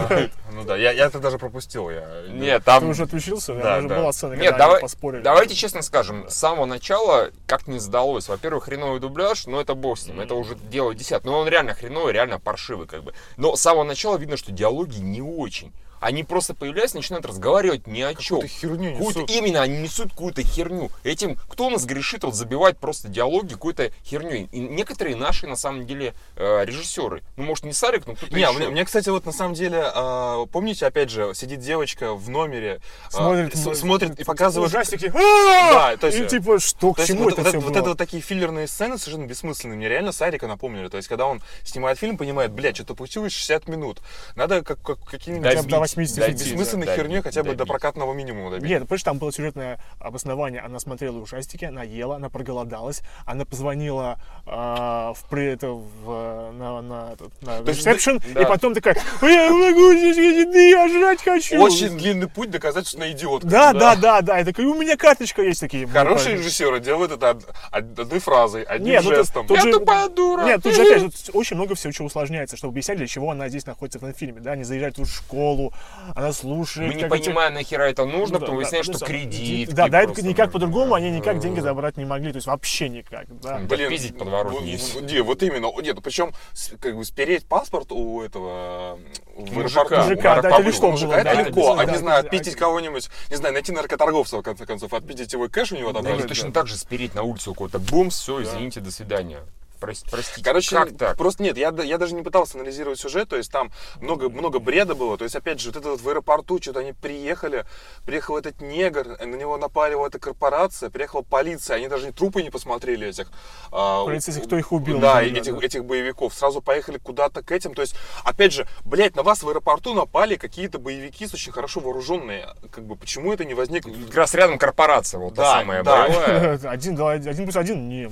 Ну 0.53 0.63
да, 0.63 0.75
я, 0.75 0.91
я 0.91 1.05
это 1.05 1.19
даже 1.19 1.37
пропустил. 1.37 1.89
Я, 1.89 2.23
Нет, 2.31 2.59
Ты 2.59 2.65
там... 2.65 2.89
уже 2.89 3.03
отключился? 3.03 3.53
Да, 3.53 3.79
Да, 3.81 3.95
была 3.95 4.11
сцена, 4.11 4.33
Нет, 4.33 4.57
давай, 4.57 4.81
поспорили. 4.81 5.21
давайте 5.21 5.53
честно 5.53 5.81
скажем, 5.83 6.27
с 6.29 6.33
самого 6.35 6.65
начала 6.65 7.29
как 7.45 7.67
не 7.67 7.77
сдалось. 7.97 8.29
Во-первых, 8.29 8.65
хреновый 8.65 8.99
дубляж, 8.99 9.47
но 9.47 9.59
это 9.59 9.73
бог 9.73 9.97
с 9.97 10.05
ним, 10.05 10.19
это 10.19 10.35
уже 10.35 10.55
дело 10.55 10.93
десят. 10.93 11.25
Но 11.25 11.39
он 11.39 11.47
реально 11.47 11.73
хреновый, 11.73 12.13
реально 12.13 12.39
паршивый 12.39 12.87
как 12.87 13.03
бы. 13.03 13.13
Но 13.37 13.55
с 13.55 13.61
самого 13.61 13.83
начала 13.83 14.17
видно, 14.17 14.37
что 14.37 14.51
диалоги 14.51 14.99
не 14.99 15.21
очень. 15.21 15.73
Они 15.99 16.23
просто 16.23 16.53
появляются, 16.53 16.97
начинают 16.97 17.25
разговаривать 17.25 17.87
ни 17.87 18.01
о 18.01 18.13
чем. 18.15 18.41
Какую-то 18.41 18.47
херню 18.47 18.91
Какую-то- 18.93 19.19
несут. 19.21 19.31
именно, 19.31 19.61
они 19.61 19.77
несут 19.79 20.09
какую-то 20.11 20.43
херню. 20.43 20.89
Этим, 21.03 21.35
кто 21.47 21.67
у 21.67 21.69
нас 21.69 21.85
грешит 21.85 22.23
вот 22.23 22.35
забивать 22.35 22.77
просто 22.77 23.07
диалоги 23.07 23.53
какой-то 23.53 23.91
херней? 24.05 24.49
И 24.51 24.59
некоторые 24.59 25.15
наши, 25.15 25.47
на 25.47 25.55
самом 25.55 25.85
деле, 25.85 26.13
э, 26.35 26.65
режиссеры. 26.65 27.23
Ну, 27.35 27.43
может, 27.43 27.65
не 27.65 27.73
Сарик, 27.73 28.05
но 28.07 28.15
кто-то 28.15 28.33
Не, 28.35 28.41
еще. 28.41 28.53
мне, 28.53 28.69
мне, 28.69 28.85
кстати, 28.85 29.09
вот 29.09 29.25
на 29.25 29.31
самом 29.31 29.53
деле, 29.53 29.81
а, 29.83 30.45
помните, 30.47 30.85
опять 30.85 31.09
же, 31.09 31.33
сидит 31.33 31.59
девочка 31.59 32.13
в 32.13 32.29
номере, 32.29 32.79
а, 33.07 33.11
Смотрит, 33.11 33.55
м- 33.55 33.75
смотрит 33.75 34.19
и 34.19 34.23
показывает... 34.23 34.69
Ужастики. 34.71 35.11
Да, 35.13 35.97
то 35.97 36.07
есть- 36.07 36.19
И 36.19 36.27
типа, 36.27 36.59
что, 36.59 36.93
к 36.93 37.03
чему 37.03 37.23
вот, 37.23 37.33
это 37.33 37.43
вот 37.43 37.63
все 37.63 37.71
это 37.71 37.89
вот 37.89 37.97
такие 37.97 38.21
филлерные 38.21 38.67
сцены 38.67 38.97
совершенно 38.97 39.25
бессмысленные. 39.25 39.77
Мне 39.77 39.89
реально 39.89 40.11
Сарика 40.11 40.47
напомнили. 40.47 40.87
То 40.87 40.97
есть, 40.97 41.07
когда 41.09 41.25
он 41.25 41.41
снимает 41.63 41.99
фильм, 41.99 42.17
понимает, 42.17 42.51
блядь, 42.51 42.75
что-то 42.75 42.95
получилось 42.95 43.33
60 43.33 43.67
минут. 43.67 43.99
Надо 44.35 44.61
как, 44.63 44.81
как, 44.81 44.99
какими-нибудь 45.03 45.47
Добить, 45.95 46.09
Хотя 46.09 46.17
бы 46.17 46.17
до 46.17 46.17
80 46.17 46.17
добить, 46.17 46.39
бессмысленных 46.39 46.57
бессмысленной 46.57 46.85
да, 46.85 46.95
херней 46.95 47.21
хотя 47.21 47.43
бы 47.43 47.49
до 47.51 47.55
добить. 47.57 47.71
прокатного 47.71 48.13
минимума 48.13 48.51
добить. 48.51 48.69
Нет, 48.69 48.79
ну, 48.81 48.85
понимаешь, 48.87 49.03
там 49.03 49.17
было 49.17 49.31
сюжетное 49.31 49.79
обоснование. 49.99 50.61
Она 50.61 50.79
смотрела 50.79 51.17
ужастики, 51.17 51.65
она 51.65 51.83
ела, 51.83 52.15
она 52.17 52.29
проголодалась, 52.29 53.01
она 53.25 53.45
позвонила 53.45 54.19
а, 54.45 55.13
в, 55.13 55.23
при, 55.29 55.45
это, 55.53 55.69
в, 55.71 56.51
на, 56.53 56.81
на, 56.81 57.15
на 57.41 57.57
есть 57.69 57.79
ресепшн, 57.85 58.19
да. 58.33 58.41
и 58.41 58.45
потом 58.45 58.73
такая, 58.73 58.95
я 59.21 59.49
могу 59.51 59.93
здесь 59.93 60.17
еды, 60.17 60.69
я 60.69 60.87
жрать 60.89 61.21
хочу. 61.23 61.59
Очень 61.61 61.97
длинный 61.97 62.27
путь 62.27 62.49
доказать, 62.51 62.87
что 62.87 62.97
она 62.97 63.11
идиотка. 63.11 63.47
Да, 63.47 63.73
да, 63.73 63.95
да, 63.95 64.21
да. 64.21 64.37
Я 64.37 64.45
такой, 64.45 64.65
у 64.65 64.73
меня 64.75 64.97
карточка 64.97 65.41
есть 65.41 65.59
такие. 65.59 65.87
Хорошие 65.87 66.35
Ну, 66.35 66.41
режиссеры 66.41 66.79
делают 66.79 67.11
это 67.11 67.31
од- 67.31 67.45
од- 67.71 67.99
одной 67.99 68.19
фразой, 68.19 68.63
одним 68.63 68.93
Нет, 68.93 69.03
ну, 69.03 69.09
тут- 69.09 69.19
жестом. 69.19 69.47
тут 69.47 69.57
Я 69.57 69.63
же- 69.63 69.71
тупая 69.71 70.09
дура. 70.09 70.43
Нет, 70.45 70.61
тут 70.63 70.73
же 70.75 70.81
опять 70.83 70.99
же, 71.01 71.09
тут 71.11 71.35
очень 71.35 71.55
много 71.55 71.75
всего 71.75 71.91
чего 71.93 72.07
усложняется, 72.07 72.57
чтобы 72.57 72.71
объяснять, 72.73 72.97
для 72.97 73.07
чего 73.07 73.31
она 73.31 73.49
здесь 73.49 73.65
находится 73.65 73.99
в 73.99 74.03
этом 74.03 74.17
фильме. 74.17 74.39
Да, 74.41 74.51
они 74.53 74.63
заезжают 74.63 74.95
тут 74.95 75.07
в 75.07 75.13
школу, 75.15 75.73
она 76.15 76.31
слушает. 76.33 76.89
Мы 76.89 76.95
не 76.95 77.03
как 77.03 77.13
эти- 77.13 77.25
понимаем, 77.25 77.53
нахера 77.53 77.83
это 77.83 78.05
нужно, 78.05 78.35
Ну, 78.35 78.39
потом 78.39 78.55
да, 78.55 78.57
выясняем, 78.57 78.85
да, 78.85 78.91
что 78.93 78.99
да, 78.99 79.05
кредит. 79.05 79.73
Да, 79.73 79.87
да, 79.87 80.01
это 80.03 80.21
никак 80.25 80.51
по-другому, 80.51 80.93
они 80.93 81.11
никак 81.11 81.39
деньги 81.39 81.59
забрать 81.59 81.97
не 81.97 82.05
могли, 82.05 82.31
то 82.31 82.37
есть 82.37 82.47
вообще 82.47 82.89
никак. 82.89 83.25
Да. 83.41 83.59
Блин, 83.59 83.89
пиздить 83.89 84.15
вот- 84.17 84.61
есть. 84.63 84.93
вот- 84.95 85.03
Не, 85.11 85.21
вот 85.21 85.43
именно. 85.43 85.71
Нет, 85.81 85.97
причем 86.03 86.33
как 86.79 86.95
бы 86.95 87.03
спереть 87.05 87.45
паспорт 87.45 87.91
у 87.91 88.21
этого 88.21 88.99
в 89.35 89.53
Мужика. 89.53 90.03
Мужика, 90.03 90.41
да, 90.41 90.49
это 90.49 90.61
легко 90.61 90.91
мужика, 90.91 91.07
было, 91.11 91.15
это 91.19 91.23
да, 91.35 91.41
легко. 91.43 91.75
да, 91.75 91.81
а 91.81 91.85
не 91.85 91.91
да, 91.93 91.97
знаю, 91.97 92.23
да. 92.23 92.27
отпиздить 92.27 92.55
кого-нибудь, 92.55 93.09
не 93.29 93.35
знаю, 93.35 93.53
найти 93.53 93.71
наркоторговца, 93.71 94.37
в 94.37 94.41
конце 94.41 94.65
концов, 94.65 94.93
отпиздить 94.93 95.33
его 95.33 95.47
кэш 95.49 95.71
у 95.73 95.75
него 95.77 95.91
Да, 95.91 95.99
отобрать. 95.99 96.19
или 96.21 96.27
точно 96.27 96.51
так 96.51 96.67
же 96.67 96.77
спереть 96.77 97.15
на 97.15 97.23
улицу 97.23 97.53
какой-то 97.53 97.79
бумс, 97.79 98.17
все, 98.19 98.41
извините, 98.43 98.79
до 98.79 98.91
свидания. 98.91 99.39
Прос- 99.79 100.05
Простите, 100.09 100.43
Короче, 100.43 100.75
как 100.75 100.97
так? 100.97 101.17
просто 101.17 101.43
нет, 101.43 101.57
я, 101.57 101.69
я 101.83 101.97
даже 101.97 102.13
не 102.15 102.21
пытался 102.23 102.57
анализировать 102.57 102.99
сюжет, 102.99 103.29
то 103.29 103.35
есть 103.35 103.51
там 103.51 103.71
много, 104.01 104.29
много 104.29 104.59
бреда 104.59 104.95
было, 104.95 105.17
то 105.17 105.23
есть 105.23 105.35
опять 105.35 105.59
же, 105.59 105.69
вот 105.69 105.77
это 105.77 105.89
вот 105.91 106.01
в 106.01 106.09
аэропорту, 106.09 106.61
что-то 106.61 106.79
они 106.79 106.93
приехали, 106.93 107.65
приехал 108.05 108.37
этот 108.37 108.61
негр, 108.61 109.17
на 109.19 109.35
него 109.35 109.57
напали 109.57 109.95
вот 109.95 110.07
эта 110.09 110.19
корпорация, 110.19 110.89
приехала 110.89 111.21
полиция, 111.21 111.77
они 111.77 111.87
даже 111.87 112.11
трупы 112.11 112.41
не 112.43 112.49
посмотрели 112.49 113.07
этих. 113.07 113.27
а, 113.71 114.05
Полицейских, 114.05 114.45
кто 114.45 114.57
их 114.57 114.71
убил, 114.71 114.99
Да, 114.99 115.15
например, 115.15 115.41
этих, 115.41 115.59
да. 115.59 115.65
этих 115.65 115.85
боевиков, 115.85 116.33
сразу 116.33 116.61
поехали 116.61 116.97
куда-то 116.97 117.43
к 117.43 117.51
этим, 117.51 117.73
то 117.73 117.81
есть, 117.81 117.95
опять 118.23 118.53
же, 118.53 118.67
блядь, 118.85 119.15
на 119.15 119.23
вас 119.23 119.43
в 119.43 119.49
аэропорту 119.49 119.93
напали 119.93 120.35
какие-то 120.35 120.79
боевики 120.79 121.25
очень 121.33 121.51
хорошо 121.51 121.79
вооруженные, 121.81 122.47
как 122.71 122.85
бы, 122.85 122.95
почему 122.95 123.33
это 123.33 123.43
не 123.45 123.53
возникло? 123.53 123.91
Как 124.07 124.15
раз 124.15 124.33
рядом 124.33 124.57
корпорация, 124.57 125.19
вот 125.19 125.35
та 125.35 125.41
Да, 125.43 125.59
самая 125.59 125.83
да. 125.83 126.07
боевая. 126.07 126.59
Один, 126.77 127.01
один 127.01 127.43
плюс 127.45 127.55
один, 127.55 127.89
не. 127.89 128.09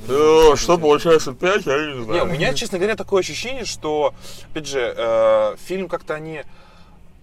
Что 0.55 0.77
получается 0.77 1.33
5, 1.33 1.54
я 1.65 1.93
не 1.93 2.05
Не, 2.05 2.21
у 2.21 2.25
меня, 2.25 2.53
честно 2.53 2.77
говоря, 2.77 2.95
такое 2.95 3.21
ощущение, 3.21 3.65
что, 3.65 4.13
опять 4.51 4.67
же, 4.67 4.93
э, 4.95 5.55
фильм 5.65 5.87
как-то 5.87 6.15
они 6.15 6.43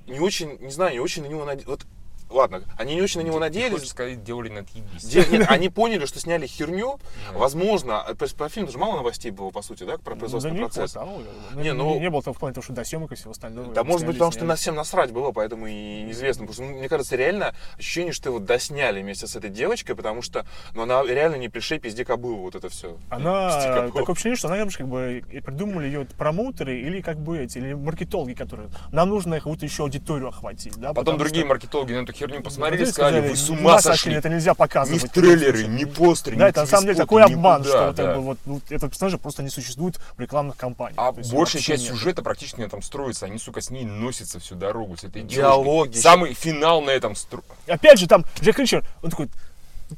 не 0.06 0.20
очень, 0.20 0.58
не 0.60 0.70
знаю, 0.70 0.92
не 0.92 1.00
очень 1.00 1.22
на 1.22 1.26
него 1.26 1.44
надеялись. 1.44 1.66
Вот, 1.66 1.86
ладно, 2.32 2.62
они 2.78 2.94
не 2.94 3.02
очень 3.02 3.20
на 3.20 3.24
него 3.24 3.38
Хочешь 3.38 3.54
надеялись. 3.54 3.88
сказать, 3.88 4.22
делали 4.24 4.48
на 4.48 4.60
отъебись. 4.60 5.04
Де- 5.04 5.26
нет, 5.30 5.46
они 5.48 5.68
поняли, 5.68 6.06
что 6.06 6.18
сняли 6.20 6.46
херню. 6.46 6.98
Возможно, 7.32 8.04
э, 8.08 8.14
про, 8.14 8.26
про 8.28 8.48
фильм 8.48 8.66
тоже 8.66 8.78
мало 8.78 8.96
новостей 8.96 9.30
было, 9.30 9.50
по 9.50 9.62
сути, 9.62 9.84
да, 9.84 9.98
про 9.98 10.14
Да 10.14 10.20
производственный 10.20 10.54
не 10.54 10.60
процесс. 10.60 10.94
бы. 10.94 11.60
Не, 11.62 11.72
ну- 11.72 11.98
не 11.98 12.10
было 12.10 12.22
там 12.22 12.34
в 12.34 12.38
плане 12.38 12.54
того, 12.54 12.62
что 12.62 12.72
до 12.72 12.84
съемок 12.84 13.12
и 13.12 13.14
всего 13.14 13.30
остального. 13.32 13.72
Да, 13.72 13.84
может 13.84 14.06
быть, 14.06 14.16
Сняли, 14.16 14.18
потому 14.18 14.32
что 14.32 14.44
на 14.44 14.54
всем 14.56 14.74
насрать 14.74 15.12
было, 15.12 15.32
поэтому 15.32 15.66
и 15.66 15.72
неизвестно. 16.02 16.46
Потому 16.46 16.54
что, 16.54 16.62
ну, 16.62 16.78
мне 16.78 16.88
кажется, 16.88 17.16
реально 17.16 17.54
ощущение, 17.76 18.12
что 18.12 18.28
его 18.30 18.38
досняли 18.38 19.00
вместе 19.02 19.26
с 19.26 19.36
этой 19.36 19.50
девочкой, 19.50 19.96
потому 19.96 20.22
что 20.22 20.46
ну, 20.74 20.82
она 20.82 21.02
реально 21.04 21.36
не 21.36 21.48
пришей 21.48 21.78
пизде 21.78 22.04
кобылу, 22.04 22.42
вот 22.42 22.54
это 22.54 22.68
все. 22.68 22.96
Она, 23.10 23.88
такое 23.94 24.04
ощущение, 24.14 24.36
что, 24.36 24.48
наверное, 24.48 24.72
как 24.72 24.88
бы 24.88 25.24
и 25.30 25.40
придумали 25.40 25.86
ее 25.86 26.06
промоутеры 26.18 26.78
или 26.80 27.00
как 27.00 27.18
бы 27.18 27.38
эти, 27.38 27.58
или 27.58 27.74
маркетологи, 27.74 28.34
которые, 28.34 28.68
нам 28.90 29.08
нужно 29.08 29.36
какую-то 29.36 29.64
еще 29.66 29.82
аудиторию 29.84 30.28
охватить, 30.28 30.76
да, 30.76 30.92
Потом 30.92 31.18
другие 31.18 31.42
что- 31.42 31.48
маркетологи 31.48 31.92
на 31.92 32.02
эту 32.02 32.12
херню 32.22 32.42
посмотрели 32.42 32.76
и 32.76 32.84
Люди 32.84 32.90
сказали, 32.90 33.20
вы 33.28 33.36
с 33.36 33.40
«С 33.46 33.50
ума 33.50 33.80
сошли. 33.80 34.14
это 34.14 34.28
нельзя 34.28 34.52
Ни 34.52 34.54
показывать. 34.54 35.02
в 35.02 35.08
трейлеры, 35.10 35.64
ни 35.66 35.84
постеры, 35.84 36.36
Да, 36.36 36.44
ни 36.44 36.50
это 36.50 36.60
на 36.60 36.66
самом 36.66 36.86
деле 36.86 36.96
такой 36.98 37.22
обман, 37.22 37.60
никуда, 37.62 37.70
что 37.78 37.86
вот, 37.86 37.96
да. 37.96 38.14
бы, 38.14 38.20
вот, 38.22 38.38
ну, 38.46 38.60
этот 38.70 38.90
персонаж 38.90 39.18
просто 39.20 39.42
не 39.42 39.50
существует 39.50 39.96
в 40.16 40.20
рекламных 40.20 40.56
кампаниях. 40.56 40.98
А 40.98 41.12
есть 41.16 41.32
большая 41.32 41.62
часть 41.62 41.84
нет. 41.84 41.92
сюжета 41.92 42.22
практически 42.22 42.60
на 42.60 42.64
этом 42.64 42.82
строится. 42.82 43.26
Они, 43.26 43.38
сука, 43.38 43.60
с 43.60 43.70
ней 43.70 43.84
носятся 43.84 44.38
всю 44.40 44.54
дорогу, 44.54 44.96
с 44.96 45.04
этой 45.04 45.22
Диалоги. 45.22 45.92
девушкой. 45.92 46.02
Самый 46.02 46.34
финал 46.34 46.80
на 46.82 46.90
этом 46.90 47.16
стро... 47.16 47.42
Опять 47.66 47.98
же, 47.98 48.06
там 48.06 48.24
Джек 48.40 48.58
Ричер, 48.58 48.84
он 49.02 49.10
такой, 49.10 49.28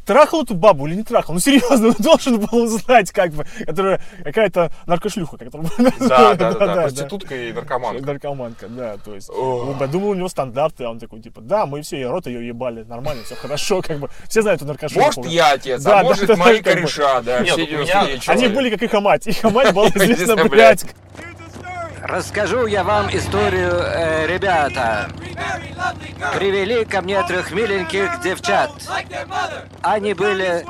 трахал 0.04 0.42
эту 0.42 0.54
бабу 0.54 0.86
или 0.86 0.94
не 0.96 1.02
трахал? 1.02 1.34
Ну, 1.34 1.40
серьезно, 1.40 1.88
он 1.88 1.94
должен 1.98 2.38
был 2.40 2.62
узнать, 2.64 3.10
как 3.12 3.32
бы, 3.32 3.44
которая 3.66 4.00
какая-то 4.22 4.70
наркошлюха, 4.86 5.36
которая... 5.38 5.68
Да, 5.98 6.34
да, 6.34 6.52
да, 6.52 6.66
да, 6.66 6.82
проститутка 6.82 7.34
и 7.34 7.52
наркоманка. 7.52 8.04
Наркоманка, 8.04 8.68
да, 8.68 8.96
то 8.98 9.14
есть. 9.14 9.28
Я 9.28 9.86
думал, 9.86 10.10
у 10.10 10.14
него 10.14 10.28
стандарты, 10.28 10.84
а 10.84 10.90
он 10.90 10.98
такой, 10.98 11.20
типа, 11.20 11.40
да, 11.40 11.66
мы 11.66 11.82
все, 11.82 12.00
и 12.00 12.04
рот 12.04 12.26
ее 12.26 12.46
ебали, 12.46 12.82
нормально, 12.84 13.22
все 13.24 13.34
хорошо, 13.34 13.82
как 13.82 13.98
бы. 13.98 14.08
Все 14.28 14.42
знают 14.42 14.60
эту 14.60 14.68
наркошлюху. 14.68 15.06
Может, 15.20 15.26
я 15.32 15.52
отец, 15.52 15.82
Да, 15.82 16.00
а 16.00 16.02
да, 16.02 16.08
может, 16.08 16.26
да, 16.26 16.36
мои 16.36 16.60
как 16.60 16.74
бы. 16.74 16.80
кореша, 16.80 17.22
да, 17.22 17.40
Нет, 17.40 17.52
все 17.54 17.62
у 17.64 17.78
меня- 17.80 18.06
99 18.06 18.28
Они 18.28 18.48
были 18.48 18.70
как 18.70 18.82
их 18.82 18.92
мать. 19.00 19.26
Их 19.26 19.42
мать 19.44 19.74
была 19.74 19.88
Известна, 19.94 20.44
блядь. 20.44 20.84
Расскажу 22.04 22.66
я 22.66 22.84
вам 22.84 23.08
историю, 23.16 23.72
э, 23.72 24.26
ребята. 24.26 25.08
Привели 26.36 26.84
ко 26.84 27.00
мне 27.00 27.22
трех 27.22 27.50
миленьких 27.50 28.20
девчат. 28.20 28.70
Они 29.80 30.12
были 30.12 30.66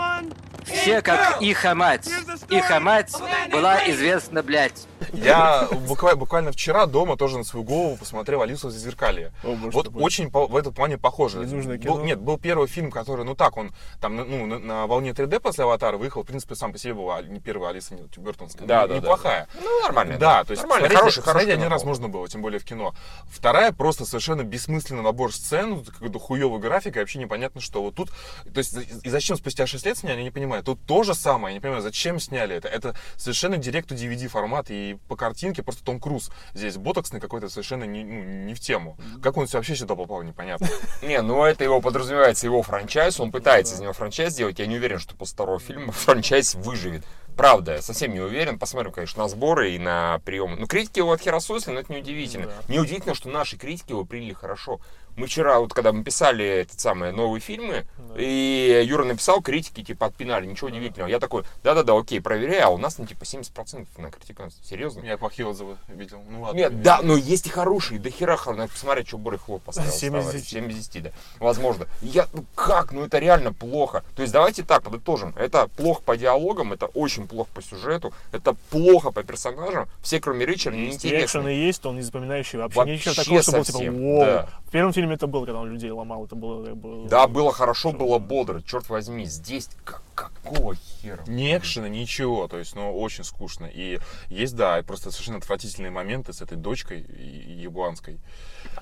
все 0.65 1.03
как 1.03 1.43
их 1.43 1.65
мать. 1.75 2.09
Их 2.51 2.81
мать 2.81 3.13
была 3.51 3.79
известна, 3.91 4.45
блядь. 4.45 4.87
Я 5.13 5.69
буквально, 5.89 6.19
буквально 6.19 6.53
вчера 6.53 6.87
дома 6.87 7.17
тоже 7.17 7.39
на 7.39 7.45
свою 7.45 7.65
голову 7.65 7.97
посмотрел 7.97 8.43
Алису 8.43 8.69
в 8.69 8.71
зазеркалье. 8.71 9.33
О, 9.43 9.55
боже 9.55 9.71
Вот 9.71 9.89
очень 9.95 10.31
по- 10.31 10.47
в 10.47 10.57
этом 10.57 10.75
плане 10.75 10.99
похоже. 10.99 11.39
Ненужное 11.39 11.79
Был- 11.79 11.95
кино. 11.95 12.05
нет, 12.05 12.21
был 12.21 12.39
первый 12.39 12.69
фильм, 12.69 12.91
который, 12.91 13.25
ну 13.25 13.35
так, 13.35 13.57
он 13.57 13.73
там 14.01 14.17
ну, 14.17 14.47
на, 14.47 14.59
на 14.59 14.87
волне 14.87 15.11
3D 15.11 15.41
после 15.41 15.65
Аватара 15.65 15.97
выехал, 15.97 16.23
в 16.23 16.27
принципе, 16.27 16.55
сам 16.55 16.73
по 16.73 16.79
себе 16.79 16.95
был 16.95 17.11
а, 17.11 17.23
не 17.23 17.41
первая 17.41 17.71
Алиса 17.71 17.95
не 17.95 18.03
Бертонская. 18.23 18.67
Да, 18.69 18.83
ну, 18.83 18.89
да, 18.89 18.95
да. 18.95 19.01
неплохая. 19.01 19.49
Ну, 19.63 19.83
нормально. 19.83 20.19
Да, 20.19 20.45
то 20.45 20.51
есть 20.51 20.63
нормально, 20.63 20.89
посмотреть- 20.89 20.99
хороший, 20.99 21.23
хороший 21.23 21.53
один 21.55 21.69
раз 21.69 21.85
можно 21.85 22.09
было, 22.09 22.29
тем 22.29 22.43
более 22.43 22.61
в 22.61 22.65
кино. 22.65 22.95
Вторая 23.31 23.73
просто 23.73 24.05
совершенно 24.05 24.43
бессмысленный 24.43 25.03
набор 25.03 25.33
сцен, 25.33 25.83
какой-то 25.85 26.19
хуёвый 26.19 26.61
график, 26.61 26.97
и 26.97 26.99
вообще 26.99 27.19
непонятно, 27.19 27.61
что 27.61 27.83
вот 27.83 27.95
тут... 27.95 28.11
То 28.53 28.59
есть 28.59 28.75
и 29.03 29.09
зачем 29.09 29.37
спустя 29.37 29.67
6 29.67 29.87
лет 29.87 29.97
сняли, 29.97 30.19
я 30.19 30.25
не 30.25 30.31
понимаю. 30.31 30.63
Тут 30.63 30.75
тут 30.75 30.87
то 30.87 31.03
же 31.05 31.15
самое. 31.15 31.53
Я 31.53 31.59
не 31.59 31.61
понимаю, 31.61 31.83
зачем 31.83 32.19
сняли 32.19 32.57
это. 32.57 32.69
Это 32.69 32.95
совершенно 33.17 33.57
директу 33.59 33.95
DVD 33.95 34.27
формат. 34.29 34.67
И 34.71 34.94
по 35.09 35.17
картинке 35.17 35.63
просто 35.63 35.85
Том 35.85 36.01
Круз 36.01 36.31
здесь 36.55 36.77
ботоксный 36.77 37.21
какой-то 37.21 37.49
совершенно 37.49 37.85
не, 37.85 38.05
ну, 38.05 38.23
не 38.47 38.55
в 38.55 38.61
тему. 38.61 38.97
Как 39.23 39.37
он 39.37 39.47
вообще 39.47 39.77
сюда 39.77 39.95
попал, 39.95 40.23
непонятно. 40.23 40.69
Не, 41.03 41.21
ну 41.23 41.45
это 41.45 41.65
его 41.65 41.81
подразумевается 41.81 42.47
его 42.47 42.63
франчайз, 42.63 43.21
он 43.21 43.31
пытается 43.31 43.75
из 43.75 43.81
него 43.81 43.93
франчайз 43.93 44.33
сделать. 44.33 44.59
Я 44.59 44.67
не 44.67 44.77
уверен, 44.77 44.99
что 44.99 45.15
после 45.15 45.35
второго 45.35 45.59
фильма 45.61 45.93
франчайз 45.93 46.55
выживет. 46.55 47.05
Правда, 47.37 47.75
я 47.75 47.83
совсем 47.83 48.13
не 48.13 48.21
уверен. 48.21 48.59
Посмотрим, 48.59 48.93
конечно, 48.93 49.23
на 49.23 49.29
сборы 49.29 49.73
и 49.73 49.79
на 49.79 50.21
приемы. 50.25 50.57
Ну, 50.57 50.67
критики 50.67 50.99
его 50.99 51.13
отхерососли, 51.13 51.73
но 51.73 51.81
это 51.81 51.93
неудивительно. 51.93 52.51
Неудивительно, 52.69 53.15
что 53.15 53.29
наши 53.29 53.57
критики 53.57 53.91
его 53.91 54.05
приняли 54.05 54.33
хорошо. 54.33 54.81
Мы 55.17 55.27
вчера, 55.27 55.61
вот 55.61 55.73
когда 55.73 55.93
мы 55.93 56.03
писали 56.03 56.45
этот 56.45 56.81
самые 56.81 57.13
новые 57.13 57.41
фильмы, 57.41 57.87
и 58.17 58.83
Юра 58.85 59.05
написал, 59.05 59.41
критики 59.41 59.83
типа 59.85 60.07
отпинали, 60.07 60.47
ничего 60.47 60.69
удивительного. 60.69 61.09
Я 61.09 61.21
такой, 61.21 61.45
да-да-да, 61.63 61.97
окей, 61.97 62.21
проверяй, 62.21 62.61
а 62.61 62.71
у 62.71 62.79
нас 62.79 62.99
ну, 62.99 63.07
типа 63.07 63.23
70% 63.23 63.87
на 63.99 64.11
критиканство. 64.11 64.65
Серьезно? 64.65 65.05
Я 65.05 65.17
плохие 65.17 65.47
отзывы 65.47 65.77
видел. 65.87 66.21
Ну 66.29 66.43
ладно. 66.43 66.59
Нет, 66.59 66.83
да, 66.83 67.01
но 67.03 67.17
есть 67.17 67.47
и 67.47 67.51
хорошие, 67.51 68.01
да 68.01 68.11
хера 68.11 68.37
хороших. 68.37 68.59
Надо 68.59 68.73
посмотреть, 68.73 69.09
что 69.09 69.19
Боря 69.19 69.39
Хлоп 69.39 69.63
поставил. 69.63 69.91
7 69.91 70.17
из 70.17 70.25
товарищ. 70.25 70.41
10. 70.41 70.51
7 70.51 70.71
из 70.71 70.89
10, 70.89 71.03
да. 71.05 71.11
Возможно. 71.39 71.87
Я, 72.03 72.27
ну 72.33 72.45
как, 72.57 72.93
ну 72.93 73.05
это 73.05 73.19
реально 73.19 73.53
плохо. 73.53 74.03
То 74.17 74.23
есть 74.23 74.33
давайте 74.33 74.65
так, 74.65 74.83
подытожим. 74.83 75.33
Это 75.37 75.69
плохо 75.69 76.03
по 76.03 76.17
диалогам, 76.17 76.73
это 76.73 76.87
очень 76.87 77.24
плохо 77.27 77.51
по 77.55 77.63
сюжету, 77.63 78.13
это 78.33 78.55
плохо 78.71 79.11
по 79.11 79.23
персонажам. 79.23 79.89
Все, 80.03 80.21
кроме 80.21 80.47
Ричарда, 80.47 80.79
неинтересны. 80.79 81.49
есть, 81.49 81.85
он 81.87 81.97
не 81.97 82.03
запоминающий 82.03 82.59
вообще. 82.59 82.79
Вообще 82.79 82.95
Ничего 82.95 83.15
такого, 83.15 83.43
что 83.43 83.53
было 83.53 83.65
типа 83.65 83.79
«Воу». 83.79 84.21
да. 84.21 84.49
В 84.67 84.71
первом 84.71 84.93
фильме 84.93 85.15
это 85.15 85.27
было, 85.27 85.45
когда 85.45 85.61
он 85.61 85.71
людей 85.71 85.91
ломал, 85.91 86.25
это 86.25 86.35
было... 86.35 86.65
как 86.65 86.77
бы, 86.77 87.09
Да, 87.09 87.27
было 87.29 87.53
хорошо, 87.53 87.93
было 87.93 88.19
бодро. 88.19 88.61
Черт 88.63 88.89
возьми, 88.89 89.25
здесь 89.25 89.69
как, 89.85 90.03
какого 90.15 90.75
хера? 90.75 91.23
Ни 91.27 91.57
экшена, 91.57 91.89
ничего, 91.89 92.49
то 92.49 92.59
есть, 92.59 92.75
ну, 92.75 92.97
очень 92.99 93.25
скучно. 93.25 93.67
И 93.67 93.99
есть, 94.29 94.57
да, 94.57 94.83
просто 94.83 95.11
совершенно 95.11 95.39
отвратительные 95.39 95.91
моменты 95.91 96.33
с 96.33 96.41
этой 96.41 96.57
дочкой 96.57 97.01
ебуанской. 97.01 98.19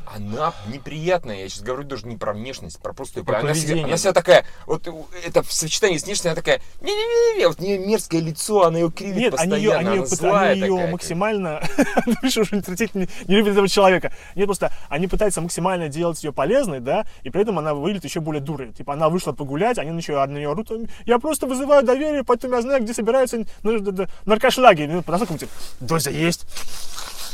Она 0.06 0.52
неприятная, 0.68 1.40
я 1.40 1.48
сейчас 1.48 1.62
говорю 1.62 1.84
даже 1.84 2.06
не 2.06 2.16
про 2.16 2.32
внешность, 2.32 2.80
про 2.80 2.92
просто 2.92 3.24
Про 3.24 3.40
она, 3.40 3.48
поведение, 3.50 3.84
она 3.84 3.96
себя 3.96 4.12
такая, 4.12 4.44
вот 4.66 4.88
это 5.24 5.42
в 5.42 5.52
сочетании 5.52 5.96
с 5.96 6.04
внешностью, 6.04 6.32
она 6.32 6.36
такая, 6.36 6.60
не-не-не, 6.80 7.46
вот 7.46 7.60
у 7.60 7.62
нее 7.62 7.78
мерзкое 7.78 8.20
лицо, 8.20 8.64
она 8.64 8.78
ее 8.78 8.90
кривит 8.90 9.16
Нет, 9.16 9.30
постоянно, 9.32 9.56
они 9.56 9.64
ее, 9.64 9.72
они 9.74 9.98
она 9.98 10.06
злая 10.06 10.52
они 10.52 10.60
ее 10.60 10.74
такая. 10.74 10.92
максимально, 10.92 11.62
видишь, 12.06 12.36
уже 12.36 12.56
не 12.56 12.62
не, 12.94 13.08
любит 13.34 13.52
этого 13.52 13.68
человека. 13.68 14.12
Нет, 14.34 14.46
просто 14.46 14.72
они 14.88 15.06
пытаются 15.06 15.40
максимально 15.40 15.88
делать 15.88 16.22
ее 16.22 16.32
полезной, 16.32 16.80
да, 16.80 17.06
и 17.22 17.30
при 17.30 17.42
этом 17.42 17.58
она 17.58 17.74
выглядит 17.74 18.04
еще 18.04 18.20
более 18.20 18.40
дурой. 18.40 18.72
Типа 18.72 18.94
она 18.94 19.08
вышла 19.08 19.32
погулять, 19.32 19.78
они 19.78 19.90
на 19.90 19.98
нее 19.98 20.50
орут, 20.50 20.70
я 21.06 21.18
просто 21.22 21.46
вызываю 21.46 21.82
доверие, 21.82 22.24
поэтому 22.24 22.56
я 22.56 22.62
знаю, 22.62 22.82
где 22.82 22.92
собираются 22.92 23.44
ну, 23.62 24.06
наркошлаги. 24.26 24.82
Ну, 24.82 25.02
подошел 25.02 25.26
типа, 25.38 25.52
доза 25.80 26.10
есть. 26.10 26.46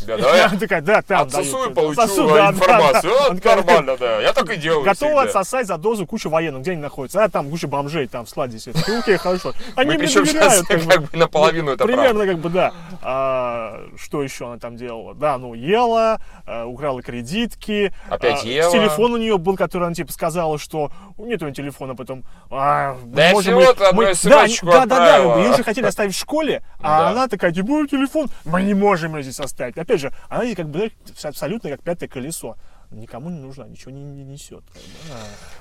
Да, 0.06 0.16
давай 0.16 0.42
Она 0.42 0.58
такая, 0.58 0.80
да, 0.80 1.02
там 1.02 1.22
отсосу 1.22 1.70
и 1.70 1.74
получу 1.74 2.00
отсосу, 2.00 2.28
да, 2.28 2.34
да, 2.34 2.50
информацию. 2.50 3.12
да. 3.12 3.28
Вот 3.30 3.44
нормально, 3.44 3.96
да, 3.98 4.20
я 4.20 4.32
так 4.32 4.50
и 4.50 4.56
делаю 4.56 4.84
Готова 4.84 5.10
всегда. 5.10 5.22
отсосать 5.40 5.66
за 5.66 5.76
дозу 5.78 6.06
кучу 6.06 6.30
военных, 6.30 6.62
где 6.62 6.72
они 6.72 6.80
находятся. 6.80 7.24
А 7.24 7.28
там 7.28 7.50
куча 7.50 7.66
бомжей, 7.68 8.06
там 8.06 8.24
в 8.26 8.30
складе 8.30 8.58
сидят. 8.58 8.88
Окей, 8.88 9.16
хорошо. 9.16 9.52
Они 9.76 9.96
мне 9.96 10.06
доверяют. 10.08 10.66
как 10.66 10.82
бы 10.82 11.08
наполовину 11.12 11.72
это 11.72 11.84
Примерно 11.84 12.26
как 12.26 12.38
бы, 12.38 12.48
да. 12.48 12.72
А, 13.02 13.80
что 13.96 14.22
еще 14.22 14.46
она 14.46 14.58
там 14.58 14.76
делала? 14.76 15.14
Да, 15.14 15.38
ну, 15.38 15.54
ела, 15.54 16.20
а, 16.46 16.64
украла 16.66 17.02
кредитки. 17.02 17.92
Опять 18.08 18.44
а, 18.44 18.46
ела. 18.46 18.72
Телефон 18.72 19.12
у 19.14 19.16
нее 19.16 19.38
был, 19.38 19.56
который 19.56 19.84
она, 19.86 19.94
типа, 19.94 20.12
сказала, 20.12 20.58
что 20.58 20.90
нет 21.16 21.42
у 21.42 21.46
нее 21.46 21.54
телефона, 21.54 21.94
потом... 21.94 22.24
а, 22.50 22.96
Да 23.04 23.28
я 23.28 23.32
можем 23.32 23.54
мы- 23.56 23.74
мы- 23.92 24.14
да, 24.24 24.46
да, 24.46 24.46
да, 24.62 24.82
отправила. 24.82 25.38
ее 25.38 25.50
уже 25.50 25.62
хотели 25.64 25.86
оставить 25.86 26.14
в 26.14 26.18
школе, 26.18 26.62
а 26.80 26.98
Да. 27.00 27.08
она 27.10 27.28
такая, 27.28 27.52
типа, 27.52 27.70
«Ой, 27.70 27.88
телефон, 27.88 28.28
мы 28.44 28.62
не 28.62 28.74
можем 28.74 29.16
ее 29.16 29.22
здесь 29.22 29.40
оставить. 29.40 29.76
Опять 29.88 30.02
же, 30.02 30.12
она 30.28 30.54
как 30.54 30.68
бы 30.68 30.92
абсолютно 31.22 31.70
как 31.70 31.82
пятое 31.82 32.10
колесо. 32.10 32.58
Никому 32.90 33.28
не 33.28 33.38
нужна, 33.38 33.66
ничего 33.66 33.90
не, 33.90 34.00
не 34.02 34.24
несет. 34.24 34.62
как 34.72 34.82
бы. 34.82 34.88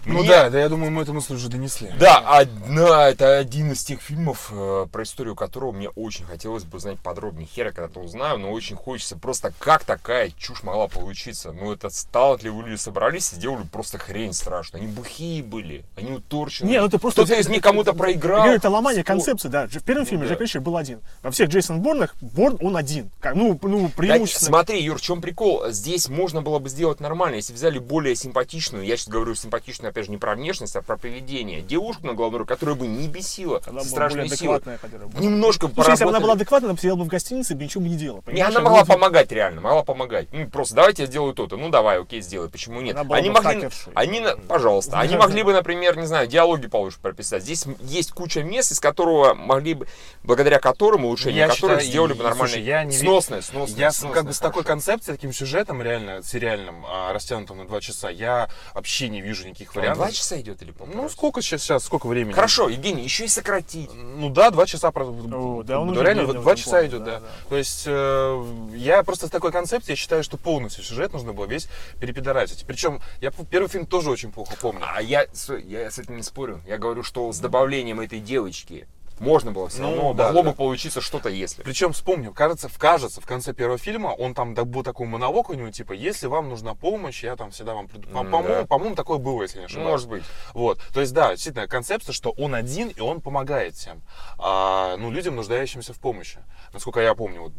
Ну 0.06 0.20
Мне- 0.20 0.30
да, 0.30 0.50
да, 0.50 0.60
я 0.62 0.70
думаю, 0.70 0.92
мы 0.92 1.02
эту 1.04 1.14
мысль 1.14 1.34
уже 1.34 1.50
донесли. 1.50 1.92
Да, 2.00 2.20
одна, 2.20 3.10
это 3.10 3.38
один 3.38 3.74
из 3.74 3.84
тех 3.84 4.02
фильмов, 4.02 4.50
э, 4.54 4.88
про 4.90 5.04
историю 5.04 5.36
которого 5.36 5.74
мне 5.74 5.90
очень 5.90 6.24
хотелось 6.24 6.64
бы 6.64 6.78
узнать 6.78 7.00
подробнее. 7.00 7.46
Хера 7.46 7.72
когда-то 7.72 8.00
узнаю, 8.00 8.38
но 8.38 8.52
очень 8.52 8.78
хочется 8.78 9.18
просто, 9.18 9.52
как 9.60 9.84
такая 9.84 10.32
чушь 10.38 10.64
могла 10.64 10.88
получиться. 10.88 11.52
Ну, 11.52 11.74
это 11.74 11.90
талантливые 12.12 12.66
люди 12.66 12.80
собрались 12.80 13.34
и 13.34 13.36
сделали 13.36 13.64
просто 13.70 13.98
хрень 13.98 14.32
страшную. 14.32 14.84
Они 14.86 14.92
бухие 14.94 15.44
были, 15.44 15.84
они 15.98 16.14
уторченные. 16.14 16.72
Не, 16.76 16.82
ну 16.82 16.88
ты 16.90 16.98
просто... 16.98 17.24
Кто-то 17.26 17.38
из 17.42 17.50
них 17.50 17.62
кому-то 17.62 17.92
Я 17.92 17.98
проиграл. 17.98 18.44
говорю, 18.44 18.56
это 18.58 18.70
ломание 18.70 19.04
Спор- 19.04 19.16
концепции, 19.18 19.50
да. 19.50 19.68
В 19.68 19.84
первом 19.84 20.06
фильме 20.06 20.24
Ну 20.24 20.30
да. 20.30 20.34
Джек 20.36 20.42
Ричер 20.42 20.62
был 20.62 20.78
один. 20.78 21.02
Во 21.24 21.32
всех 21.32 21.50
Джейсон 21.50 21.82
Борнах 21.82 22.16
Борн 22.22 22.58
он 22.62 22.78
один. 22.78 23.12
Как, 23.20 23.36
ну, 23.36 23.60
ну, 23.62 23.88
Да, 23.88 23.94
преимущественно. 23.98 24.48
смотри, 24.48 24.82
Юр, 24.82 24.98
в 24.98 25.02
чем 25.02 25.22
прикол? 25.22 25.70
Здесь 25.72 26.08
можно 26.08 26.42
было 26.42 26.60
бы 26.60 26.70
сделать 26.70 27.02
нормально, 27.02 27.17
если 27.26 27.54
взяли 27.54 27.80
более 27.80 28.16
симпатичную, 28.16 28.86
я 28.86 28.96
сейчас 28.98 29.08
говорю 29.10 29.34
симпатичную, 29.36 29.90
опять 29.90 30.06
же, 30.06 30.12
не 30.12 30.18
про 30.18 30.36
внешность, 30.36 30.76
а 30.76 30.82
про 30.82 30.98
поведение. 30.98 31.62
Девушку 31.62 32.06
на 32.08 32.14
главную 32.14 32.40
роль, 32.40 32.48
которая 32.48 32.76
бы 32.76 32.88
не 32.88 33.08
бесила 33.08 33.62
Она 33.66 33.80
была 33.80 33.84
страшной 33.84 34.30
силой. 34.30 34.58
адекватная. 34.58 34.80
Немножко 35.20 35.68
Слушай, 35.74 35.92
если 35.92 36.04
бы 36.06 36.10
она 36.12 36.20
была 36.20 36.34
адекватна, 36.34 36.68
она 36.68 36.74
бы 36.76 36.80
сидела 36.80 36.96
бы 36.98 37.04
в 37.04 37.08
гостинице, 37.08 37.56
бы 37.56 37.64
ничего 37.64 37.84
бы 37.84 37.90
не 37.90 37.96
делала. 37.96 38.24
Не, 38.28 38.42
она 38.42 38.60
могла 38.62 38.84
была- 38.84 38.96
помогать 38.96 39.32
реально, 39.32 39.62
могла 39.62 39.84
помогать. 39.84 40.28
Ну, 40.32 40.48
просто 40.50 40.76
давайте 40.76 41.04
я 41.04 41.08
сделаю 41.08 41.34
то-то. 41.34 41.58
Ну, 41.58 41.70
давай, 41.70 42.00
окей, 42.02 42.22
сделай. 42.22 42.50
Почему 42.50 42.82
нет? 42.82 42.96
Она 42.98 43.16
Они 43.16 43.30
могли, 43.30 43.54
хакершей. 43.56 43.92
они, 43.96 44.24
пожалуйста, 44.48 45.00
они 45.00 45.16
могли 45.18 45.44
бы, 45.44 45.54
например, 45.54 45.98
не 45.98 46.06
знаю, 46.06 46.28
диалоги 46.28 46.68
получше 46.68 47.00
прописать. 47.02 47.44
Здесь 47.44 47.66
есть 47.82 48.12
куча 48.12 48.44
мест, 48.44 48.72
из 48.72 48.80
которого 48.80 49.34
могли 49.34 49.74
бы, 49.74 49.88
благодаря 50.24 50.60
которым, 50.60 51.06
улучшению 51.06 51.38
Я 51.38 51.48
которых 51.48 51.78
считаю, 51.80 51.90
сделали 51.90 52.12
и- 52.14 52.16
бы 52.16 52.22
и, 52.22 52.24
нормально. 52.24 52.48
слушай, 52.48 52.64
я 52.64 52.84
не 52.84 52.92
сносное, 52.98 53.42
сносное, 53.42 53.80
Я 53.80 53.92
сносное, 53.92 54.14
как 54.16 54.26
бы 54.26 54.34
с 54.34 54.40
такой 54.40 54.64
концепцией, 54.64 55.16
таким 55.16 55.34
сюжетом 55.34 55.82
реально 55.82 56.22
сериальным, 56.24 56.86
растянутым 57.14 57.58
на 57.58 57.66
два 57.66 57.82
часа, 57.82 58.10
я 58.10 58.50
вообще 58.74 59.10
не 59.10 59.22
вижу 59.22 59.48
никаких 59.48 59.76
вариантов. 59.76 60.06
два 60.06 60.12
часа 60.12 60.40
идет 60.40 60.62
или 60.62 60.72
полтора? 60.72 61.04
Ну, 61.04 61.10
сколько 61.10 61.42
сейчас, 61.42 61.64
сейчас, 61.64 61.84
сколько 61.84 62.08
времени? 62.08 62.34
Хорошо, 62.34 62.70
Евгений, 62.70 63.04
еще 63.04 63.26
и 63.26 63.28
сократить. 63.28 63.90
Ну 63.94 64.30
да, 64.30 64.52
два 64.52 64.66
часа. 64.66 64.90
О, 64.90 65.64
да, 65.64 65.80
он 65.80 65.88
ну, 65.88 65.94
уже 65.94 66.04
реально, 66.04 66.34
два 66.34 66.56
часа 66.56 66.72
плане, 66.72 66.88
идет, 66.88 67.04
да, 67.04 67.12
да. 67.12 67.20
да. 67.20 67.26
То 67.50 67.58
есть 67.58 67.84
э, 67.86 68.46
я 68.76 69.04
просто 69.04 69.28
с 69.28 69.30
такой 69.30 69.52
концепцией 69.52 69.96
считаю, 69.96 70.24
что 70.24 70.38
полностью 70.38 70.84
сюжет 70.84 71.14
нужно 71.14 71.34
было 71.34 71.46
весь 71.46 71.68
перепидорасить. 72.00 72.66
Причем 72.66 73.02
я 73.22 73.32
первый 73.32 73.68
фильм 73.68 73.86
тоже 73.86 74.10
очень 74.10 74.32
плохо 74.32 74.56
помню. 74.60 74.82
А 74.84 75.02
я, 75.02 75.26
я 75.66 75.92
с 75.92 76.00
этим 76.00 76.18
не 76.18 76.24
спорю. 76.24 76.62
Я 76.68 76.78
говорю, 76.78 77.04
что 77.04 77.32
с 77.32 77.40
добавлением 77.40 78.00
этой 78.00 78.20
девочки 78.20 78.88
можно 79.20 79.52
было 79.52 79.70
все 79.70 79.82
Ну, 79.82 79.96
равно, 79.96 80.14
да, 80.14 80.26
могло 80.28 80.44
да. 80.44 80.50
бы 80.52 80.56
получиться 80.56 81.02
что-то 81.02 81.30
если. 81.30 81.64
Причем 81.64 81.94
вспомню, 81.94 82.34
кажется, 82.34 82.70
в, 82.70 82.78
кажется, 82.78 83.22
в 83.22 83.26
конце 83.26 83.54
первого 83.54 83.78
фильма 83.78 84.10
он 84.10 84.34
там 84.34 84.54
да, 84.54 84.64
был 84.64 84.84
такой 84.84 85.08
монолог 85.08 85.50
у 85.50 85.54
него, 85.54 85.70
типа, 85.72 85.94
если 85.94 86.28
вам 86.28 86.50
нужна 86.50 86.76
помощь, 86.76 87.24
я 87.24 87.36
там 87.36 87.52
всегда 87.52 87.74
вам 87.74 87.88
приду. 87.88 88.10
По-моему, 88.10 88.48
да. 88.48 88.66
по-моему, 88.66 88.96
такое 88.96 89.18
было, 89.18 89.42
если 89.44 89.60
не 89.60 89.66
ошибаюсь. 89.66 89.90
Может 89.90 90.10
быть. 90.10 90.24
Вот. 90.54 90.80
То 90.94 91.02
есть, 91.02 91.14
да, 91.14 91.32
действительно, 91.32 91.68
концепция, 91.68 92.14
что 92.14 92.32
он 92.32 92.56
один, 92.56 92.90
и 92.90 93.00
он 93.00 93.22
помогает 93.22 93.76
всем. 93.76 94.02
А, 94.38 94.98
ну, 94.98 95.12
людям, 95.12 95.36
нуждающимся 95.36 95.94
в 95.94 96.00
помощи. 96.00 96.40
Насколько 96.74 97.02
я 97.02 97.16
помню. 97.16 97.42
Вот, 97.44 97.54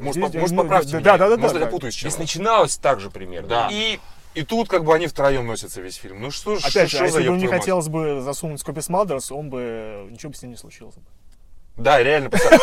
может, 0.00 0.14
Здесь- 0.14 0.32
по- 0.32 0.38
может, 0.38 0.56
ну, 0.56 0.62
поправьте 0.62 0.92
да, 0.92 0.98
меня. 0.98 1.04
да, 1.12 1.18
да, 1.18 1.28
да, 1.30 1.36
может, 1.36 1.54
да. 1.58 1.64
я 1.64 1.66
путаюсь 1.66 1.94
с 1.94 2.00
Здесь 2.00 2.18
начиналось 2.18 2.76
так 2.76 3.00
же 3.00 3.10
примерно. 3.10 3.48
Да. 3.48 3.68
И 3.70 3.98
И 4.36 4.42
тут 4.42 4.68
как 4.68 4.84
бы 4.84 4.94
они 4.94 5.06
втроем 5.06 5.46
носятся 5.46 5.80
весь 5.80 5.94
фильм. 5.94 6.20
Ну 6.20 6.30
что 6.30 6.56
ж, 6.56 6.58
Опять 6.58 6.90
же, 6.90 6.96
что 6.96 7.04
а 7.04 7.06
если 7.06 7.26
бы 7.26 7.36
не 7.38 7.46
хотелось 7.46 7.88
бы 7.88 8.20
засунуть 8.20 8.60
Скопи 8.60 8.82
Смалдерс, 8.82 9.32
он 9.32 9.48
бы... 9.48 10.06
Ничего 10.10 10.30
бы 10.30 10.36
с 10.36 10.42
ним 10.42 10.50
не 10.50 10.58
случилось. 10.58 10.94
бы. 10.96 11.02
Да, 11.76 12.02
реально. 12.02 12.30
поса- 12.30 12.58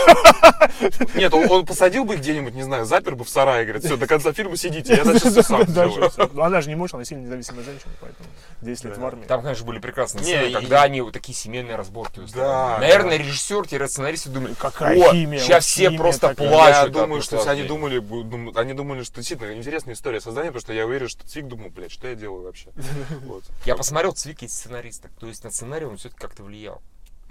Нет, 1.15 1.34
он, 1.34 1.50
он 1.51 1.65
посадил 1.65 2.03
бы 2.03 2.15
их 2.15 2.20
где-нибудь, 2.22 2.53
не 2.55 2.63
знаю, 2.63 2.86
запер 2.86 3.15
бы 3.15 3.24
в 3.24 3.29
сарае, 3.29 3.63
говорит, 3.65 3.84
все, 3.86 3.96
до 3.96 4.08
конца 4.08 4.34
фильма 4.34 4.58
сидите, 4.58 4.96
я 4.96 5.03
дальше 5.03 5.29
все 5.29 5.43
сам 5.43 5.67
сделаю. 5.67 6.12
Ну, 6.34 6.41
она 6.41 6.62
же 6.62 6.70
не 6.70 6.75
может, 6.75 6.96
она 6.96 7.05
сильно 7.05 7.22
независимая 7.24 7.63
женщина, 7.63 7.91
поэтому 8.01 8.27
10 8.62 8.84
лет 8.86 8.98
в 8.98 9.05
армии. 9.05 9.25
там, 9.25 9.41
конечно, 9.43 9.65
были 9.65 9.79
прекрасные 9.79 10.24
сцены, 10.24 10.50
и- 10.50 10.53
когда 10.53 10.82
они 10.84 11.01
вот 11.01 11.13
такие 11.13 11.36
семейные 11.36 11.75
разборки 11.75 12.20
устраивали. 12.22 12.51
Да, 12.53 12.77
Наверное, 12.79 13.17
режиссер-сценаристы 13.17 14.29
думали, 14.29 14.53
Какая 14.55 15.12
химия, 15.12 15.39
сейчас 15.39 15.65
все 15.65 15.91
просто 15.91 16.29
такая». 16.29 16.50
плачут. 16.50 16.75
Я 16.96 17.01
думаю, 17.01 17.22
что 17.22 17.50
они 17.50 17.63
думали, 17.63 18.58
они 18.58 18.74
думали, 18.74 19.03
что 19.03 19.15
действительно 19.17 19.53
интересная 19.53 19.93
история 19.93 20.22
создания, 20.22 20.48
потому 20.48 20.62
что 20.62 20.74
я 20.74 20.86
уверен, 20.88 21.08
что 21.08 21.27
Цвик 21.27 21.46
думал, 21.48 21.70
блядь, 21.70 21.91
что 21.91 22.08
я 22.08 22.15
делаю 22.15 22.43
вообще. 22.43 22.70
Вот. 23.25 23.43
Я 23.65 23.75
посмотрел 23.75 24.13
Цвики 24.13 24.48
сценариста, 24.48 25.10
то 25.20 25.27
есть 25.27 25.43
на 25.43 25.51
сценарий 25.51 25.86
он 25.86 25.98
все-таки 25.98 26.20
как-то 26.22 26.43
влиял. 26.43 26.82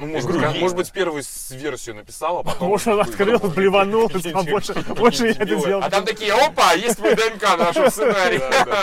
Ну, 0.03 0.09
может, 0.09 0.31
быть, 0.31 0.61
может 0.61 0.77
быть, 0.77 0.91
первую 0.93 1.23
версию 1.51 1.95
написал, 1.95 2.39
а 2.39 2.43
потом... 2.43 2.69
Может, 2.73 2.89
он 2.89 3.01
открыл, 3.01 3.39
блеванул, 3.39 4.09
больше, 4.51 4.75
больше 4.95 5.27
я 5.27 5.33
это 5.33 5.45
делать 5.47 5.85
А 5.85 5.91
там 5.91 6.05
такие, 6.05 6.33
опа, 6.33 6.73
есть 6.73 6.97
твой 6.97 7.15
ДНК 7.15 7.43
в 7.55 7.59
нашем 7.59 7.89
сценарии. 7.91 8.41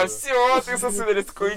Все, 0.08 0.62
ты 0.62 0.78
со 0.78 0.90
сценаристом 0.90 1.34
такой. 1.34 1.56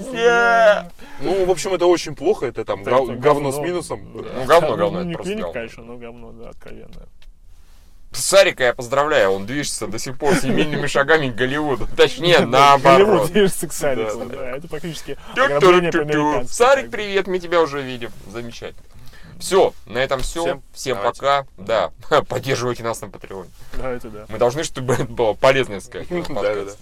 Ну, 1.20 1.44
в 1.44 1.50
общем, 1.50 1.74
это 1.74 1.86
очень 1.86 2.16
плохо, 2.16 2.46
это 2.46 2.64
там 2.64 2.80
Это- 2.82 2.90
это 2.90 3.14
говно 3.14 3.52
с 3.52 3.54
говно. 3.54 3.68
минусом. 3.68 4.00
Ну, 4.12 4.44
говно, 4.46 4.76
говно, 4.76 4.90
Ну, 4.90 4.98
это 4.98 5.06
не 5.08 5.14
просто 5.14 5.34
говно. 5.34 5.52
конечно, 5.52 5.82
но 5.84 5.96
говно, 5.96 6.32
да, 6.32 6.48
откровенное. 6.50 7.06
Сарика 8.12 8.64
я 8.64 8.74
поздравляю, 8.74 9.30
он 9.30 9.46
движется 9.46 9.86
до 9.86 9.98
сих 9.98 10.18
пор 10.18 10.34
семейными 10.34 10.86
шагами 10.86 11.30
к 11.30 11.34
Голливуду. 11.34 11.88
Точнее, 11.96 12.34
Голливуд 12.40 12.50
наоборот. 12.52 13.32
движется 13.32 13.68
к 13.68 13.72
Сарику, 13.72 14.24
Да, 14.26 14.56
это 14.56 14.68
практически 14.68 15.16
ограбление 15.34 15.92
по-американски. 15.92 16.52
Сарик, 16.52 16.90
привет, 16.90 17.26
мы 17.26 17.38
тебя 17.38 17.62
уже 17.62 17.80
видим. 17.80 18.10
Замечательно. 18.30 18.82
Все, 19.38 19.74
на 19.86 19.98
этом 19.98 20.20
все. 20.20 20.42
Всем 20.42 20.62
Всем, 20.72 20.96
давайте. 20.96 21.20
пока. 21.20 21.46
Да, 21.56 21.90
поддерживайте 22.28 22.82
нас 22.82 23.00
на 23.00 23.08
Патреоне. 23.08 23.50
Да, 23.74 23.90
это 23.90 24.08
да. 24.10 24.26
Мы 24.28 24.38
должны, 24.38 24.64
чтобы 24.64 24.94
это 24.94 25.04
было 25.04 25.34
полезно 25.34 25.80
сказать. 25.80 26.08
Да-да-да. 26.08 26.72